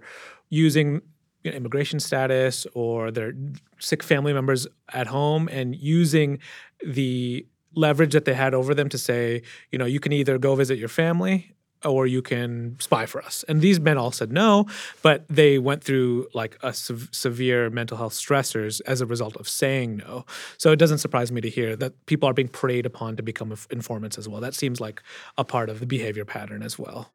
using 0.49 1.01
immigration 1.43 1.99
status 1.99 2.67
or 2.73 3.11
their 3.11 3.33
sick 3.79 4.03
family 4.03 4.33
members 4.33 4.67
at 4.93 5.07
home 5.07 5.47
and 5.49 5.75
using 5.75 6.39
the 6.85 7.45
leverage 7.75 8.13
that 8.13 8.25
they 8.25 8.33
had 8.33 8.53
over 8.53 8.73
them 8.73 8.89
to 8.89 8.97
say, 8.97 9.41
you 9.71 9.79
know, 9.79 9.85
you 9.85 9.99
can 9.99 10.11
either 10.11 10.37
go 10.37 10.55
visit 10.55 10.77
your 10.77 10.89
family 10.89 11.53
or 11.83 12.05
you 12.05 12.21
can 12.21 12.77
spy 12.79 13.05
for 13.05 13.23
us. 13.23 13.43
And 13.47 13.61
these 13.61 13.79
men 13.79 13.97
all 13.97 14.11
said 14.11 14.31
no, 14.31 14.67
but 15.01 15.25
they 15.29 15.57
went 15.57 15.83
through 15.83 16.27
like 16.33 16.57
a 16.61 16.73
sev- 16.73 17.09
severe 17.11 17.69
mental 17.69 17.97
health 17.97 18.13
stressors 18.13 18.81
as 18.85 19.01
a 19.01 19.05
result 19.05 19.35
of 19.37 19.49
saying 19.49 19.97
no. 19.97 20.25
So 20.57 20.71
it 20.71 20.77
doesn't 20.77 20.99
surprise 20.99 21.31
me 21.31 21.41
to 21.41 21.49
hear 21.49 21.75
that 21.77 22.05
people 22.05 22.29
are 22.29 22.33
being 22.33 22.49
preyed 22.49 22.85
upon 22.85 23.15
to 23.17 23.23
become 23.23 23.55
informants 23.71 24.17
as 24.17 24.27
well. 24.27 24.41
That 24.41 24.53
seems 24.53 24.79
like 24.79 25.01
a 25.37 25.43
part 25.43 25.69
of 25.69 25.79
the 25.79 25.85
behavior 25.85 26.25
pattern 26.25 26.61
as 26.61 26.77
well. 26.77 27.11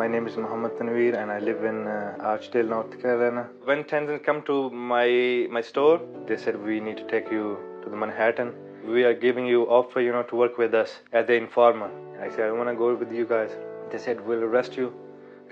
My 0.00 0.06
name 0.06 0.26
is 0.28 0.36
Muhammad 0.42 0.78
Tanvir 0.78 1.14
and 1.20 1.30
I 1.30 1.40
live 1.40 1.62
in 1.62 1.86
uh, 1.86 2.16
Archdale, 2.32 2.68
North 2.68 2.92
Carolina. 3.02 3.42
When 3.64 3.84
Tanzin 3.84 4.22
come 4.28 4.40
to 4.50 4.54
my 4.92 5.08
my 5.56 5.60
store, 5.70 6.00
they 6.28 6.38
said 6.44 6.56
we 6.68 6.76
need 6.86 6.96
to 7.00 7.06
take 7.10 7.28
you 7.36 7.42
to 7.82 7.90
the 7.94 7.98
Manhattan. 8.02 8.54
We 8.94 9.04
are 9.08 9.12
giving 9.26 9.50
you 9.52 9.60
offer, 9.78 10.00
you 10.06 10.14
know, 10.16 10.22
to 10.30 10.40
work 10.42 10.56
with 10.62 10.78
us 10.82 10.94
as 11.12 11.26
the 11.26 11.36
informer. 11.42 11.90
I 12.26 12.30
said 12.30 12.48
I 12.48 12.52
want 12.62 12.70
to 12.72 12.76
go 12.84 12.88
with 13.02 13.12
you 13.20 13.26
guys. 13.34 13.58
They 13.92 14.00
said 14.06 14.24
we'll 14.26 14.48
arrest 14.48 14.80
you. 14.82 14.88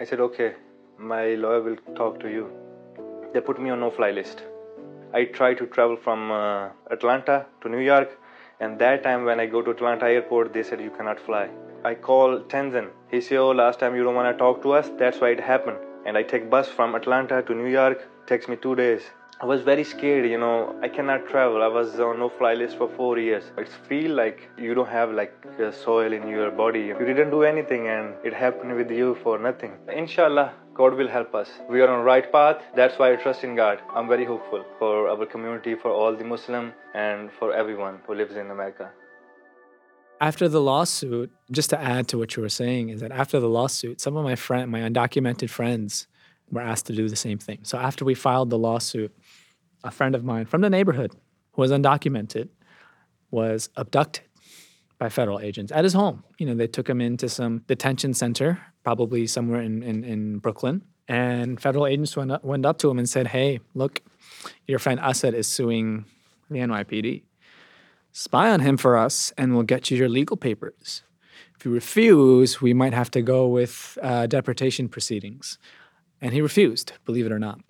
I 0.01 0.09
said 0.13 0.25
okay. 0.31 0.51
My 1.13 1.23
lawyer 1.45 1.63
will 1.69 1.79
talk 2.03 2.19
to 2.25 2.35
you. 2.39 2.51
They 3.35 3.43
put 3.53 3.61
me 3.61 3.77
on 3.77 3.81
no-fly 3.87 4.13
list. 4.23 4.45
I 5.21 5.25
try 5.41 5.55
to 5.63 5.73
travel 5.79 6.05
from 6.09 6.31
uh, 6.41 6.69
Atlanta 6.99 7.39
to 7.63 7.77
New 7.79 7.87
York, 7.93 8.19
and 8.61 8.79
that 8.87 9.09
time 9.13 9.31
when 9.31 9.41
I 9.47 9.55
go 9.57 9.63
to 9.71 9.79
Atlanta 9.79 10.15
airport, 10.19 10.55
they 10.55 10.69
said 10.71 10.89
you 10.91 10.95
cannot 11.01 11.27
fly. 11.31 11.49
I 11.85 11.95
call 11.95 12.41
Tanzin. 12.41 12.89
He 13.11 13.21
said, 13.21 13.39
"Oh, 13.39 13.51
last 13.51 13.81
time 13.81 13.95
you 13.97 14.05
don't 14.05 14.15
want 14.15 14.33
to 14.33 14.39
talk 14.39 14.63
to 14.63 14.73
us. 14.73 14.91
That's 14.99 15.21
why 15.21 15.31
it 15.31 15.41
happened." 15.41 15.79
And 16.07 16.17
I 16.17 16.23
take 16.23 16.51
bus 16.51 16.69
from 16.69 16.95
Atlanta 16.95 17.43
to 17.43 17.55
New 17.55 17.71
York. 17.77 18.05
Takes 18.27 18.49
me 18.49 18.57
two 18.57 18.75
days. 18.75 19.03
I 19.41 19.47
was 19.47 19.63
very 19.63 19.85
scared. 19.85 20.27
You 20.29 20.39
know, 20.39 20.75
I 20.83 20.89
cannot 20.89 21.29
travel. 21.29 21.63
I 21.63 21.69
was 21.69 22.01
on 22.01 22.19
no-fly 22.19 22.55
list 22.55 22.77
for 22.77 22.89
four 22.89 23.19
years. 23.19 23.45
It 23.57 23.69
feel 23.89 24.13
like 24.21 24.49
you 24.57 24.75
don't 24.75 24.89
have 24.89 25.13
like 25.13 25.33
soil 25.71 26.13
in 26.13 26.27
your 26.27 26.51
body. 26.51 26.81
You 26.81 27.05
didn't 27.11 27.31
do 27.31 27.43
anything, 27.45 27.87
and 27.87 28.15
it 28.25 28.35
happened 28.35 28.75
with 28.75 28.91
you 28.91 29.15
for 29.23 29.39
nothing. 29.39 29.75
Inshallah, 30.03 30.53
God 30.75 30.95
will 30.95 31.09
help 31.09 31.35
us. 31.35 31.53
We 31.71 31.81
are 31.83 31.89
on 31.89 32.05
right 32.05 32.31
path. 32.33 32.63
That's 32.75 32.99
why 32.99 33.13
I 33.13 33.17
trust 33.17 33.45
in 33.45 33.55
God. 33.55 33.81
I'm 33.95 34.09
very 34.09 34.25
hopeful 34.25 34.65
for 34.81 35.09
our 35.09 35.27
community, 35.27 35.77
for 35.77 35.93
all 35.93 36.17
the 36.17 36.25
Muslim, 36.25 36.73
and 36.95 37.31
for 37.39 37.53
everyone 37.53 38.01
who 38.07 38.15
lives 38.15 38.37
in 38.37 38.51
America. 38.51 38.91
After 40.21 40.49
the 40.49 40.61
lawsuit, 40.61 41.31
just 41.51 41.71
to 41.71 41.81
add 41.81 42.09
to 42.09 42.19
what 42.19 42.35
you 42.35 42.43
were 42.43 42.49
saying, 42.49 42.89
is 42.89 43.01
that 43.01 43.13
after 43.13 43.39
the 43.39 43.49
lawsuit, 43.49 44.01
some 44.01 44.17
of 44.17 44.25
my 44.25 44.35
friend, 44.35 44.71
my 44.71 44.81
undocumented 44.81 45.49
friends, 45.49 46.09
were 46.51 46.61
asked 46.61 46.87
to 46.87 46.95
do 46.95 47.09
the 47.09 47.17
same 47.17 47.39
thing. 47.39 47.61
So 47.63 47.79
after 47.79 48.05
we 48.05 48.15
filed 48.15 48.51
the 48.51 48.59
lawsuit, 48.59 49.15
a 49.85 49.91
friend 49.91 50.15
of 50.15 50.25
mine 50.25 50.47
from 50.47 50.61
the 50.61 50.71
neighborhood 50.71 51.13
who 51.53 51.63
was 51.63 51.71
undocumented 51.71 52.49
was 53.31 53.69
abducted 53.77 54.25
by 54.99 55.09
federal 55.09 55.39
agents 55.39 55.71
at 55.71 55.85
his 55.85 55.93
home. 55.93 56.25
You 56.39 56.47
know, 56.47 56.55
they 56.55 56.67
took 56.67 56.89
him 56.89 57.01
into 57.01 57.29
some 57.29 57.59
detention 57.69 58.15
center, 58.15 58.61
probably 58.83 59.27
somewhere 59.27 59.61
in, 59.61 59.83
in, 59.83 60.03
in 60.03 60.39
Brooklyn. 60.39 60.83
And 61.07 61.61
federal 61.61 61.87
agents 61.87 62.17
went 62.17 62.33
up, 62.33 62.45
went 62.45 62.67
up 62.67 62.79
to 62.79 62.91
him 62.91 62.99
and 62.99 63.09
said, 63.09 63.29
Hey, 63.29 63.61
look, 63.75 64.03
your 64.67 64.79
friend 64.79 64.99
Asad 65.01 65.35
is 65.35 65.47
suing 65.47 66.05
the 66.51 66.59
NYPD. 66.59 67.23
Spy 68.19 68.51
on 68.51 68.59
him 68.59 68.77
for 68.77 68.97
us, 68.97 69.33
and 69.39 69.55
we'll 69.55 69.63
get 69.63 69.93
you 69.93 69.97
your 69.97 70.09
legal 70.09 70.37
papers. 70.37 71.05
If 71.57 71.65
you 71.65 71.71
refuse, 71.71 72.61
we 72.61 72.75
might 72.75 72.93
have 72.93 73.13
to 73.13 73.23
go 73.23 73.47
with 73.47 73.97
uh, 74.03 74.27
deportation 74.27 74.89
proceedings. 74.89 75.57
And 76.21 76.33
he 76.33 76.41
refused, 76.41 76.95
believe 77.05 77.27
it 77.27 77.31
or 77.31 77.39
not. 77.39 77.61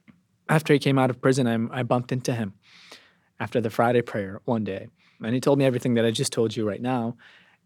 After 0.48 0.72
he 0.72 0.78
came 0.78 0.98
out 0.98 1.10
of 1.10 1.20
prison, 1.20 1.46
I, 1.46 1.80
I 1.80 1.82
bumped 1.82 2.12
into 2.12 2.32
him 2.32 2.54
after 3.38 3.60
the 3.60 3.68
Friday 3.68 4.00
prayer 4.00 4.40
one 4.46 4.64
day. 4.64 4.88
And 5.22 5.34
he 5.34 5.40
told 5.40 5.58
me 5.58 5.66
everything 5.66 5.92
that 5.94 6.06
I 6.06 6.10
just 6.10 6.32
told 6.32 6.56
you 6.56 6.66
right 6.66 6.80
now. 6.80 7.18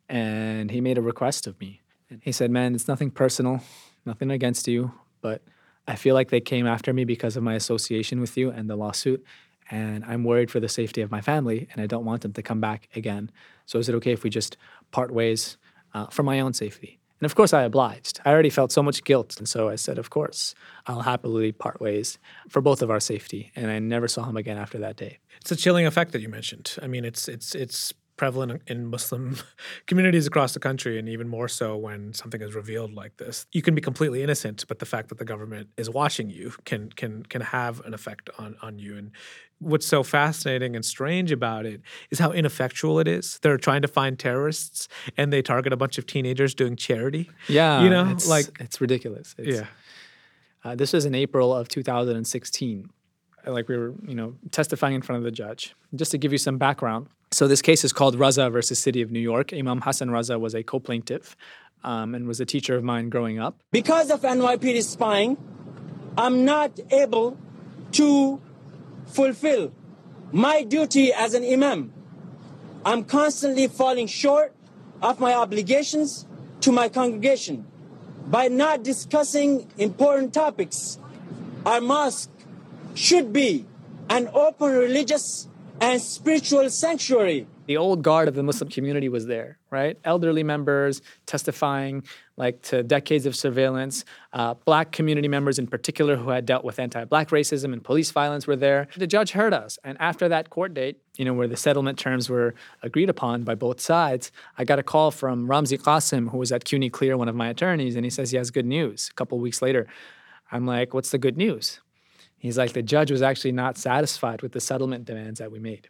And 0.09 0.69
he 0.69 0.81
made 0.81 0.99
a 0.99 1.03
request 1.03 1.47
of 1.47 1.61
me. 1.61 1.83
He 2.21 2.33
said, 2.33 2.51
Man, 2.51 2.75
it's 2.75 2.89
nothing 2.89 3.13
personal, 3.13 3.61
nothing 4.05 4.33
against 4.33 4.67
you, 4.67 4.91
but 5.21 5.41
I 5.87 5.95
feel 5.95 6.17
like 6.17 6.31
they 6.31 6.41
came 6.41 6.67
after 6.67 6.93
me 6.93 7.05
because 7.05 7.37
of 7.37 7.45
my 7.45 7.55
association 7.55 8.21
with 8.21 8.37
you 8.37 8.51
and 8.51 8.69
the 8.69 8.75
lawsuit. 8.75 9.25
And 9.71 10.05
I'm 10.05 10.25
worried 10.25 10.51
for 10.51 10.61
the 10.61 10.69
safety 10.69 11.01
of 11.01 11.11
my 11.11 11.21
family, 11.21 11.69
and 11.73 11.81
I 11.81 11.87
don't 11.87 12.05
want 12.05 12.23
them 12.23 12.33
to 12.35 12.43
come 12.43 12.61
back 12.61 12.89
again. 12.95 13.31
So 13.67 13.79
is 13.79 13.89
it 13.89 13.95
okay 13.97 14.13
if 14.13 14.23
we 14.23 14.31
just 14.31 14.57
part 14.91 15.13
ways 15.13 15.57
uh, 15.95 16.07
for 16.07 16.23
my 16.23 16.41
own 16.41 16.53
safety? 16.53 16.99
And 17.23 17.27
of 17.31 17.37
course, 17.37 17.53
I 17.53 17.63
obliged. 17.63 18.21
I 18.25 18.33
already 18.33 18.51
felt 18.51 18.73
so 18.73 18.83
much 18.83 19.05
guilt. 19.05 19.39
And 19.39 19.49
so 19.49 19.69
I 19.69 19.77
said, 19.77 19.97
Of 19.97 20.11
course, 20.11 20.57
I'll 20.89 21.03
happily 21.03 21.53
part 21.53 21.81
ways 21.81 22.19
for 22.49 22.61
both 22.61 22.83
of 22.83 22.91
our 22.91 22.99
safety. 22.99 23.53
And 23.55 23.71
I 23.71 23.79
never 23.79 24.09
saw 24.09 24.25
him 24.25 24.37
again 24.37 24.59
after 24.59 24.77
that 24.79 24.97
day. 24.97 25.19
It's 25.41 25.53
a 25.53 25.57
chilling 25.57 25.87
effect 25.87 26.11
that 26.13 26.21
you 26.21 26.29
mentioned. 26.29 26.77
I 26.83 26.89
mean, 26.89 27.05
it's 27.05 27.29
it's 27.29 27.55
it's 27.55 27.95
prevalent 28.17 28.63
in 28.67 28.87
Muslim 28.87 29.37
communities 29.87 30.27
across 30.27 30.55
the 30.55 30.61
country, 30.61 30.99
and 30.99 31.09
even 31.09 31.29
more 31.29 31.49
so 31.49 31.77
when 31.77 32.13
something 32.13 32.41
is 32.43 32.55
revealed 32.55 32.93
like 32.93 33.17
this. 33.17 33.47
You 33.53 33.63
can 33.63 33.75
be 33.75 33.81
completely 33.81 34.23
innocent, 34.23 34.65
but 34.69 34.79
the 34.79 34.87
fact 34.87 35.09
that 35.09 35.19
the 35.19 35.25
government 35.25 35.69
is 35.77 35.89
watching 35.89 36.31
you 36.31 36.53
can 36.65 36.91
can 36.91 37.23
can 37.25 37.41
have 37.41 37.81
an 37.85 37.95
effect 37.95 38.31
on 38.39 38.57
on 38.63 38.79
you. 38.79 38.97
And 38.97 39.13
what's 39.59 39.87
so 39.87 40.03
fascinating 40.03 40.77
and 40.77 40.85
strange 40.85 41.33
about 41.33 41.67
it 41.67 41.81
is 42.11 42.19
how 42.19 42.33
ineffectual 42.33 42.99
it 42.99 43.09
is. 43.09 43.39
They're 43.43 43.59
trying 43.59 43.83
to 43.83 43.89
find 43.89 44.19
terrorists, 44.19 44.89
and 45.17 45.33
they 45.33 45.43
target 45.43 45.73
a 45.73 45.77
bunch 45.77 45.99
of 45.99 46.07
teenagers 46.07 46.55
doing 46.55 46.77
charity. 46.77 47.31
Yeah, 47.49 47.83
you 47.83 47.91
know, 47.91 48.09
it's, 48.11 48.29
like 48.29 48.47
it's 48.61 48.81
ridiculous. 48.81 49.35
It's, 49.39 49.59
yeah. 49.59 49.67
Uh, 50.65 50.75
this 50.77 50.93
was 50.93 51.05
in 51.05 51.15
April 51.15 51.55
of 51.55 51.69
2016. 51.69 52.91
Like 53.45 53.69
we 53.69 53.77
were, 53.77 53.95
you 54.07 54.15
know, 54.15 54.37
testifying 54.53 54.95
in 54.95 55.03
front 55.03 55.19
of 55.19 55.25
the 55.25 55.33
judge. 55.33 55.75
Just 55.95 56.13
to 56.13 56.19
give 56.19 56.31
you 56.31 56.39
some 56.39 56.59
background. 56.59 57.09
So 57.33 57.49
this 57.49 57.63
case 57.63 57.83
is 57.83 57.95
called 57.95 58.17
Raza 58.19 58.53
versus 58.53 58.79
City 58.79 59.01
of 59.01 59.11
New 59.11 59.19
York. 59.19 59.55
Imam 59.55 59.81
Hassan 59.81 60.09
Raza 60.09 60.39
was 60.39 60.55
a 60.55 60.63
co-plaintiff 60.63 61.35
um, 61.83 62.15
and 62.15 62.29
was 62.29 62.41
a 62.41 62.45
teacher 62.45 62.77
of 62.77 62.85
mine 62.85 63.09
growing 63.09 63.39
up. 63.39 63.59
Because 63.71 64.11
of 64.11 64.21
NYPD 64.21 64.83
spying, 64.83 65.39
I'm 66.19 66.45
not 66.45 66.79
able 66.91 67.39
to 67.93 68.39
fulfill 69.07 69.73
my 70.31 70.63
duty 70.63 71.11
as 71.11 71.33
an 71.33 71.43
imam. 71.43 71.95
I'm 72.85 73.05
constantly 73.05 73.67
falling 73.67 74.09
short 74.09 74.55
of 75.01 75.19
my 75.19 75.33
obligations 75.33 76.27
to 76.61 76.71
my 76.71 76.91
congregation 76.91 77.67
by 78.27 78.49
not 78.49 78.83
discussing 78.83 79.73
important 79.79 80.35
topics. 80.35 80.99
Our 81.65 81.81
mosque 81.81 82.31
should 82.95 83.33
be 83.33 83.65
an 84.11 84.29
open 84.35 84.73
religious 84.73 85.49
and 85.83 86.01
spiritual 86.01 86.71
sanctuary. 86.71 87.45
The 87.67 87.77
old 87.77 88.03
guard 88.03 88.29
of 88.29 88.35
the 88.35 88.43
Muslim 88.45 88.71
community 88.71 89.09
was 89.09 89.27
there, 89.27 89.59
right? 89.69 89.99
Elderly 90.05 90.45
members 90.45 91.03
testifying 91.27 92.05
like 92.37 92.63
to 92.63 92.85
decades 92.85 93.27
of 93.27 93.35
surveillance. 93.35 94.05
Uh, 94.33 94.55
black 94.55 94.93
community 94.93 95.27
members 95.27 95.59
in 95.59 95.67
particular 95.67 96.17
who 96.17 96.31
had 96.31 96.47
dealt 96.47 96.65
with 96.65 96.79
anti-black 96.79 97.31
racism 97.31 97.73
and 97.73 97.83
police 97.83 98.13
violence 98.13 98.47
were 98.47 98.55
there. 98.55 98.87
The 98.97 99.09
judge 99.09 99.33
heard 99.33 99.53
us, 99.53 99.79
and 99.83 100.01
after 100.01 100.29
that 100.29 100.51
court 100.51 100.73
date, 100.73 100.99
you 101.17 101.25
know, 101.25 101.35
where 101.35 101.49
the 101.49 101.57
settlement 101.57 101.99
terms 101.99 102.31
were 102.31 102.55
agreed 102.83 103.11
upon 103.11 103.43
by 103.43 103.57
both 103.57 103.81
sides, 103.81 104.31
I 104.57 104.65
got 104.65 104.79
a 104.79 104.85
call 104.85 105.11
from 105.11 105.49
Ramzi 105.49 105.79
Kassem, 105.79 106.31
who 106.31 106.39
was 106.39 106.53
at 106.53 106.65
CUNY 106.65 106.91
Clear, 106.91 107.17
one 107.17 107.29
of 107.29 107.35
my 107.35 107.49
attorneys, 107.49 107.97
and 107.97 108.05
he 108.05 108.11
says 108.11 108.31
he 108.31 108.37
has 108.37 108.53
good 108.53 108.67
news. 108.67 109.09
A 109.11 109.15
couple 109.15 109.39
weeks 109.41 109.61
later, 109.61 109.89
I'm 110.53 110.65
like, 110.65 110.95
"What's 110.95 111.11
the 111.11 111.19
good 111.19 111.37
news?" 111.37 111.81
He's 112.43 112.59
like, 112.59 112.73
"The 112.73 112.83
judge 112.83 113.13
was 113.13 113.23
actually 113.23 113.53
not 113.53 113.79
satisfied 113.79 114.43
with 114.43 114.51
the 114.51 114.61
settlement 114.61 115.05
demands 115.05 115.39
that 115.39 115.53
we 115.53 115.61
made." 115.61 115.89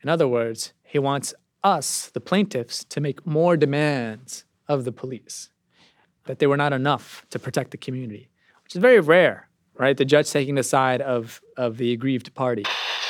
In 0.00 0.08
other 0.08 0.28
words, 0.28 0.72
he 0.84 1.00
wants 1.00 1.34
us, 1.64 2.08
the 2.10 2.20
plaintiffs, 2.20 2.84
to 2.84 3.00
make 3.00 3.26
more 3.26 3.56
demands 3.56 4.44
of 4.68 4.84
the 4.84 4.92
police, 4.92 5.50
that 6.26 6.38
they 6.38 6.46
were 6.46 6.56
not 6.56 6.72
enough 6.72 7.26
to 7.30 7.40
protect 7.40 7.72
the 7.72 7.76
community, 7.76 8.28
which 8.62 8.76
is 8.76 8.80
very 8.80 9.00
rare, 9.00 9.48
right? 9.74 9.96
The 9.96 10.04
judge 10.04 10.30
taking 10.30 10.54
the 10.54 10.62
side 10.62 11.02
of, 11.02 11.42
of 11.56 11.78
the 11.78 11.92
aggrieved 11.92 12.32
party. 12.34 12.64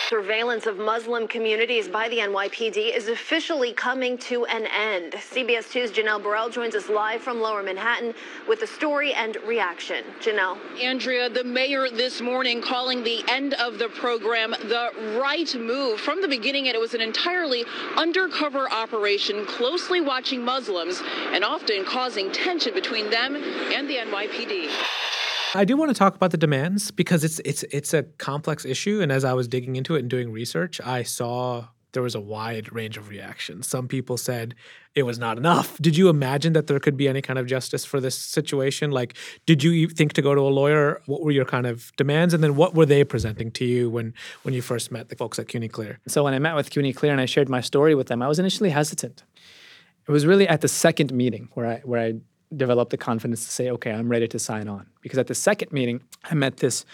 Surveillance 0.08 0.66
of 0.66 0.78
Muslim 0.78 1.26
communities 1.26 1.88
by 1.88 2.08
the 2.08 2.18
NYPD 2.18 2.96
is 2.96 3.08
officially 3.08 3.72
coming 3.72 4.16
to 4.18 4.44
an 4.46 4.64
end. 4.66 5.14
CBS 5.14 5.64
2's 5.72 5.90
Janelle 5.90 6.22
Burrell 6.22 6.48
joins 6.48 6.76
us 6.76 6.88
live 6.88 7.20
from 7.20 7.40
Lower 7.40 7.60
Manhattan 7.60 8.14
with 8.46 8.60
the 8.60 8.68
story 8.68 9.12
and 9.14 9.36
reaction. 9.44 10.04
Janelle. 10.20 10.58
Andrea, 10.80 11.28
the 11.28 11.42
mayor 11.42 11.90
this 11.90 12.20
morning 12.20 12.62
calling 12.62 13.02
the 13.02 13.24
end 13.26 13.54
of 13.54 13.80
the 13.80 13.88
program 13.88 14.52
the 14.52 14.90
right 15.20 15.52
move. 15.56 15.98
From 15.98 16.22
the 16.22 16.28
beginning, 16.28 16.66
it 16.66 16.78
was 16.78 16.94
an 16.94 17.00
entirely 17.00 17.64
undercover 17.96 18.70
operation, 18.70 19.44
closely 19.44 20.00
watching 20.00 20.40
Muslims 20.40 21.02
and 21.32 21.42
often 21.42 21.84
causing 21.84 22.30
tension 22.30 22.72
between 22.74 23.10
them 23.10 23.34
and 23.34 23.90
the 23.90 23.96
NYPD. 23.96 24.70
I 25.54 25.64
do 25.64 25.76
want 25.76 25.90
to 25.90 25.94
talk 25.94 26.14
about 26.14 26.30
the 26.30 26.36
demands 26.36 26.90
because 26.90 27.24
it's 27.24 27.38
it's 27.40 27.62
it's 27.64 27.94
a 27.94 28.04
complex 28.18 28.64
issue, 28.64 29.00
and 29.00 29.12
as 29.12 29.24
I 29.24 29.32
was 29.32 29.48
digging 29.48 29.76
into 29.76 29.94
it 29.94 30.00
and 30.00 30.10
doing 30.10 30.30
research, 30.32 30.80
I 30.80 31.02
saw 31.02 31.68
there 31.92 32.02
was 32.02 32.14
a 32.14 32.20
wide 32.20 32.70
range 32.72 32.98
of 32.98 33.08
reactions. 33.08 33.66
Some 33.66 33.88
people 33.88 34.18
said 34.18 34.54
it 34.94 35.04
was 35.04 35.18
not 35.18 35.38
enough. 35.38 35.78
Did 35.78 35.96
you 35.96 36.10
imagine 36.10 36.52
that 36.52 36.66
there 36.66 36.78
could 36.78 36.96
be 36.96 37.08
any 37.08 37.22
kind 37.22 37.38
of 37.38 37.46
justice 37.46 37.86
for 37.86 38.00
this 38.00 38.14
situation? 38.14 38.90
Like, 38.90 39.16
did 39.46 39.62
you 39.62 39.88
think 39.88 40.12
to 40.14 40.22
go 40.22 40.34
to 40.34 40.42
a 40.42 40.52
lawyer? 40.52 41.00
What 41.06 41.22
were 41.22 41.30
your 41.30 41.46
kind 41.46 41.66
of 41.66 41.90
demands, 41.96 42.34
and 42.34 42.44
then 42.44 42.56
what 42.56 42.74
were 42.74 42.86
they 42.86 43.04
presenting 43.04 43.50
to 43.52 43.64
you 43.64 43.88
when 43.88 44.14
when 44.42 44.52
you 44.54 44.62
first 44.62 44.90
met 44.90 45.08
the 45.08 45.16
folks 45.16 45.38
at 45.38 45.48
CUNY 45.48 45.68
Clear? 45.68 46.00
So 46.06 46.24
when 46.24 46.34
I 46.34 46.38
met 46.38 46.54
with 46.54 46.70
CUNY 46.70 46.92
Clear 46.92 47.12
and 47.12 47.20
I 47.20 47.26
shared 47.26 47.48
my 47.48 47.60
story 47.60 47.94
with 47.94 48.08
them, 48.08 48.20
I 48.22 48.28
was 48.28 48.38
initially 48.38 48.70
hesitant. 48.70 49.22
It 50.08 50.12
was 50.12 50.26
really 50.26 50.46
at 50.46 50.60
the 50.60 50.68
second 50.68 51.12
meeting 51.12 51.48
where 51.54 51.66
I 51.66 51.80
where 51.84 52.00
I 52.00 52.14
developed 52.56 52.90
the 52.90 52.96
confidence 52.96 53.44
to 53.44 53.50
say, 53.50 53.70
okay, 53.70 53.92
I'm 53.92 54.08
ready 54.08 54.28
to 54.28 54.38
sign 54.38 54.68
on. 54.68 54.86
Because 55.02 55.18
at 55.18 55.26
the 55.26 55.34
second 55.34 55.72
meeting, 55.72 56.00
I 56.24 56.34
met 56.34 56.58
this 56.58 56.84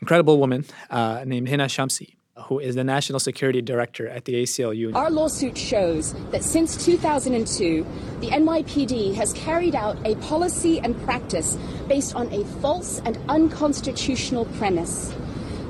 incredible 0.00 0.38
woman 0.38 0.64
uh, 0.90 1.22
named 1.26 1.48
Hina 1.48 1.66
Shamsi, 1.66 2.14
who 2.46 2.58
is 2.58 2.74
the 2.74 2.84
National 2.84 3.20
Security 3.20 3.62
Director 3.62 4.08
at 4.08 4.24
the 4.24 4.42
ACLU. 4.42 4.94
Our 4.94 5.10
lawsuit 5.10 5.56
shows 5.56 6.14
that 6.30 6.42
since 6.42 6.82
2002, 6.84 7.86
the 8.20 8.28
NYPD 8.28 9.14
has 9.14 9.32
carried 9.34 9.74
out 9.74 9.96
a 10.04 10.16
policy 10.16 10.80
and 10.80 11.00
practice 11.04 11.56
based 11.88 12.14
on 12.14 12.32
a 12.32 12.44
false 12.60 13.00
and 13.04 13.18
unconstitutional 13.28 14.46
premise 14.56 15.14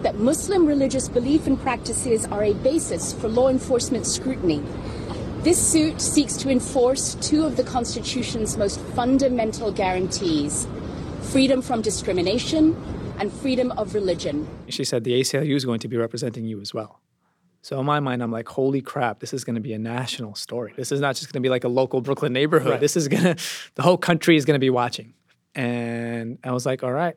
that 0.02 0.16
Muslim 0.16 0.66
religious 0.66 1.08
belief 1.08 1.46
and 1.46 1.60
practices 1.60 2.26
are 2.26 2.42
a 2.42 2.54
basis 2.54 3.12
for 3.12 3.28
law 3.28 3.48
enforcement 3.48 4.06
scrutiny. 4.06 4.62
This 5.42 5.60
suit 5.60 6.00
seeks 6.00 6.36
to 6.36 6.50
enforce 6.50 7.16
two 7.16 7.44
of 7.44 7.56
the 7.56 7.64
Constitution's 7.64 8.56
most 8.56 8.78
fundamental 8.94 9.72
guarantees 9.72 10.68
freedom 11.20 11.60
from 11.60 11.82
discrimination 11.82 12.76
and 13.18 13.32
freedom 13.32 13.72
of 13.72 13.94
religion. 13.94 14.46
She 14.68 14.84
said 14.84 15.02
the 15.02 15.18
ACLU 15.20 15.56
is 15.56 15.64
going 15.64 15.80
to 15.80 15.88
be 15.88 15.96
representing 15.96 16.44
you 16.44 16.60
as 16.60 16.72
well. 16.72 17.00
So 17.60 17.80
in 17.80 17.86
my 17.86 17.98
mind, 17.98 18.22
I'm 18.22 18.30
like, 18.30 18.46
holy 18.46 18.82
crap, 18.82 19.18
this 19.18 19.34
is 19.34 19.42
going 19.42 19.56
to 19.56 19.60
be 19.60 19.72
a 19.72 19.80
national 19.80 20.36
story. 20.36 20.74
This 20.76 20.92
is 20.92 21.00
not 21.00 21.16
just 21.16 21.32
going 21.32 21.42
to 21.42 21.44
be 21.44 21.50
like 21.50 21.64
a 21.64 21.68
local 21.68 22.00
Brooklyn 22.00 22.32
neighborhood. 22.32 22.72
Right. 22.72 22.80
This 22.80 22.96
is 22.96 23.08
going 23.08 23.22
to, 23.36 23.36
the 23.74 23.82
whole 23.82 23.98
country 23.98 24.36
is 24.36 24.44
going 24.44 24.54
to 24.54 24.64
be 24.64 24.70
watching. 24.70 25.12
And 25.56 26.38
I 26.44 26.52
was 26.52 26.64
like, 26.66 26.84
all 26.84 26.92
right, 26.92 27.16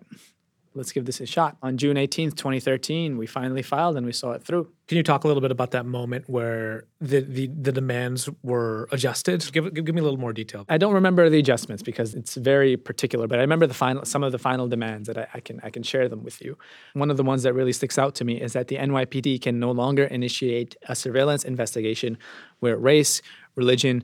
let's 0.75 0.91
give 0.91 1.05
this 1.05 1.21
a 1.21 1.25
shot. 1.25 1.57
On 1.63 1.77
June 1.77 1.95
18th, 1.95 2.35
2013, 2.35 3.17
we 3.17 3.25
finally 3.25 3.61
filed 3.61 3.97
and 3.97 4.05
we 4.05 4.11
saw 4.11 4.31
it 4.31 4.43
through. 4.43 4.69
Can 4.87 4.97
you 4.97 5.03
talk 5.03 5.23
a 5.23 5.27
little 5.27 5.41
bit 5.41 5.51
about 5.51 5.71
that 5.71 5.85
moment 5.85 6.29
where 6.29 6.85
the 7.01 7.21
the, 7.21 7.47
the 7.47 7.71
demands 7.71 8.29
were 8.43 8.87
adjusted? 8.91 9.49
Give, 9.51 9.73
give 9.73 9.85
give 9.85 9.95
me 9.95 10.01
a 10.01 10.03
little 10.03 10.19
more 10.19 10.33
detail. 10.33 10.65
I 10.69 10.77
don't 10.77 10.93
remember 10.93 11.29
the 11.29 11.39
adjustments 11.39 11.81
because 11.81 12.13
it's 12.13 12.35
very 12.35 12.77
particular, 12.77 13.27
but 13.27 13.39
I 13.39 13.41
remember 13.41 13.65
the 13.65 13.73
final 13.73 14.05
some 14.05 14.23
of 14.23 14.31
the 14.31 14.37
final 14.37 14.67
demands 14.67 15.07
that 15.07 15.17
I, 15.17 15.27
I 15.35 15.39
can 15.39 15.59
I 15.63 15.69
can 15.69 15.81
share 15.81 16.07
them 16.07 16.23
with 16.23 16.41
you. 16.41 16.57
One 16.93 17.09
of 17.09 17.17
the 17.17 17.23
ones 17.23 17.43
that 17.43 17.53
really 17.53 17.73
sticks 17.73 17.97
out 17.97 18.13
to 18.15 18.25
me 18.25 18.39
is 18.39 18.53
that 18.53 18.67
the 18.67 18.75
NYPD 18.75 19.41
can 19.41 19.59
no 19.59 19.71
longer 19.71 20.03
initiate 20.03 20.75
a 20.87 20.95
surveillance 20.95 21.43
investigation 21.43 22.17
where 22.59 22.77
race, 22.77 23.21
religion, 23.55 24.03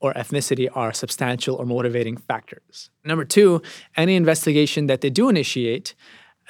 or 0.00 0.14
ethnicity 0.14 0.68
are 0.74 0.92
substantial 0.92 1.56
or 1.56 1.66
motivating 1.66 2.16
factors. 2.16 2.90
Number 3.04 3.24
two, 3.24 3.62
any 3.96 4.16
investigation 4.16 4.86
that 4.86 5.02
they 5.02 5.10
do 5.10 5.28
initiate 5.28 5.94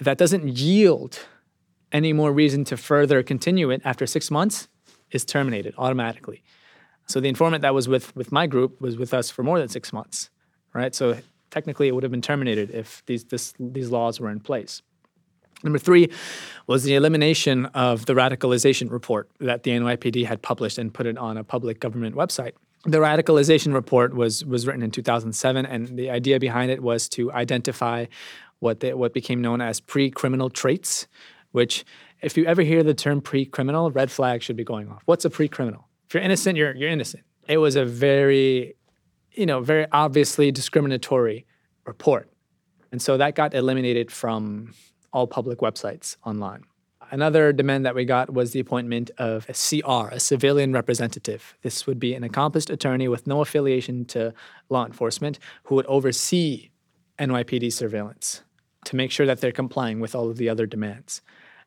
that 0.00 0.18
doesn't 0.18 0.56
yield 0.56 1.18
any 1.92 2.12
more 2.12 2.32
reason 2.32 2.64
to 2.64 2.76
further 2.76 3.22
continue 3.22 3.70
it 3.70 3.82
after 3.84 4.06
six 4.06 4.30
months 4.30 4.68
is 5.10 5.24
terminated 5.24 5.74
automatically. 5.76 6.42
So 7.06 7.18
the 7.18 7.28
informant 7.28 7.62
that 7.62 7.74
was 7.74 7.88
with 7.88 8.14
with 8.14 8.30
my 8.30 8.46
group 8.46 8.80
was 8.80 8.96
with 8.96 9.12
us 9.12 9.30
for 9.30 9.42
more 9.42 9.58
than 9.58 9.68
six 9.68 9.92
months, 9.92 10.30
right? 10.72 10.94
So 10.94 11.18
technically, 11.50 11.88
it 11.88 11.94
would 11.94 12.04
have 12.04 12.12
been 12.12 12.22
terminated 12.22 12.70
if 12.70 13.02
these 13.06 13.24
this, 13.24 13.52
these 13.58 13.90
laws 13.90 14.20
were 14.20 14.30
in 14.30 14.40
place. 14.40 14.82
Number 15.62 15.78
three 15.78 16.10
was 16.66 16.84
the 16.84 16.94
elimination 16.94 17.66
of 17.66 18.06
the 18.06 18.14
radicalization 18.14 18.90
report 18.90 19.28
that 19.40 19.64
the 19.64 19.72
NYPD 19.72 20.24
had 20.24 20.40
published 20.40 20.78
and 20.78 20.94
put 20.94 21.06
it 21.06 21.18
on 21.18 21.36
a 21.36 21.44
public 21.44 21.80
government 21.80 22.14
website. 22.14 22.52
The 22.84 22.98
radicalization 22.98 23.74
report 23.74 24.14
was 24.14 24.44
was 24.44 24.66
written 24.66 24.82
in 24.82 24.90
2007, 24.90 25.66
and 25.66 25.98
the 25.98 26.08
idea 26.10 26.40
behind 26.40 26.70
it 26.70 26.82
was 26.82 27.08
to 27.10 27.30
identify 27.32 28.06
what 28.58 28.80
they, 28.80 28.94
what 28.94 29.12
became 29.12 29.42
known 29.42 29.60
as 29.60 29.80
pre-criminal 29.80 30.48
traits, 30.48 31.06
which 31.52 31.84
if 32.22 32.36
you 32.36 32.44
ever 32.46 32.62
hear 32.62 32.82
the 32.82 32.94
term 32.94 33.20
pre-criminal, 33.20 33.90
red 33.90 34.10
flag 34.10 34.42
should 34.42 34.56
be 34.56 34.64
going 34.64 34.88
off. 34.88 35.02
What's 35.04 35.24
a 35.24 35.30
pre-criminal? 35.30 35.88
If 36.06 36.14
you're 36.14 36.22
innocent, 36.22 36.56
you're 36.56 36.74
you're 36.74 36.90
innocent. 36.90 37.24
It 37.48 37.58
was 37.58 37.76
a 37.76 37.84
very, 37.84 38.76
you 39.32 39.44
know, 39.44 39.60
very 39.60 39.86
obviously 39.92 40.50
discriminatory 40.50 41.46
report, 41.84 42.30
and 42.92 43.02
so 43.02 43.18
that 43.18 43.34
got 43.34 43.54
eliminated 43.54 44.10
from 44.10 44.72
all 45.12 45.26
public 45.26 45.58
websites 45.58 46.16
online. 46.24 46.64
Another 47.12 47.52
demand 47.52 47.84
that 47.86 47.96
we 47.96 48.04
got 48.04 48.32
was 48.32 48.52
the 48.52 48.60
appointment 48.60 49.10
of 49.18 49.44
a 49.48 49.52
CR, 49.52 50.14
a 50.14 50.20
civilian 50.20 50.72
representative. 50.72 51.56
This 51.62 51.86
would 51.86 51.98
be 51.98 52.14
an 52.14 52.22
accomplished 52.22 52.70
attorney 52.70 53.08
with 53.08 53.26
no 53.26 53.40
affiliation 53.40 54.04
to 54.06 54.32
law 54.68 54.86
enforcement 54.86 55.40
who 55.64 55.74
would 55.74 55.86
oversee 55.86 56.70
NYPD 57.18 57.72
surveillance 57.72 58.42
to 58.84 58.94
make 58.94 59.10
sure 59.10 59.26
that 59.26 59.40
they're 59.40 59.50
complying 59.50 59.98
with 59.98 60.14
all 60.14 60.30
of 60.30 60.36
the 60.36 60.48
other 60.48 60.66
demands. 60.66 61.20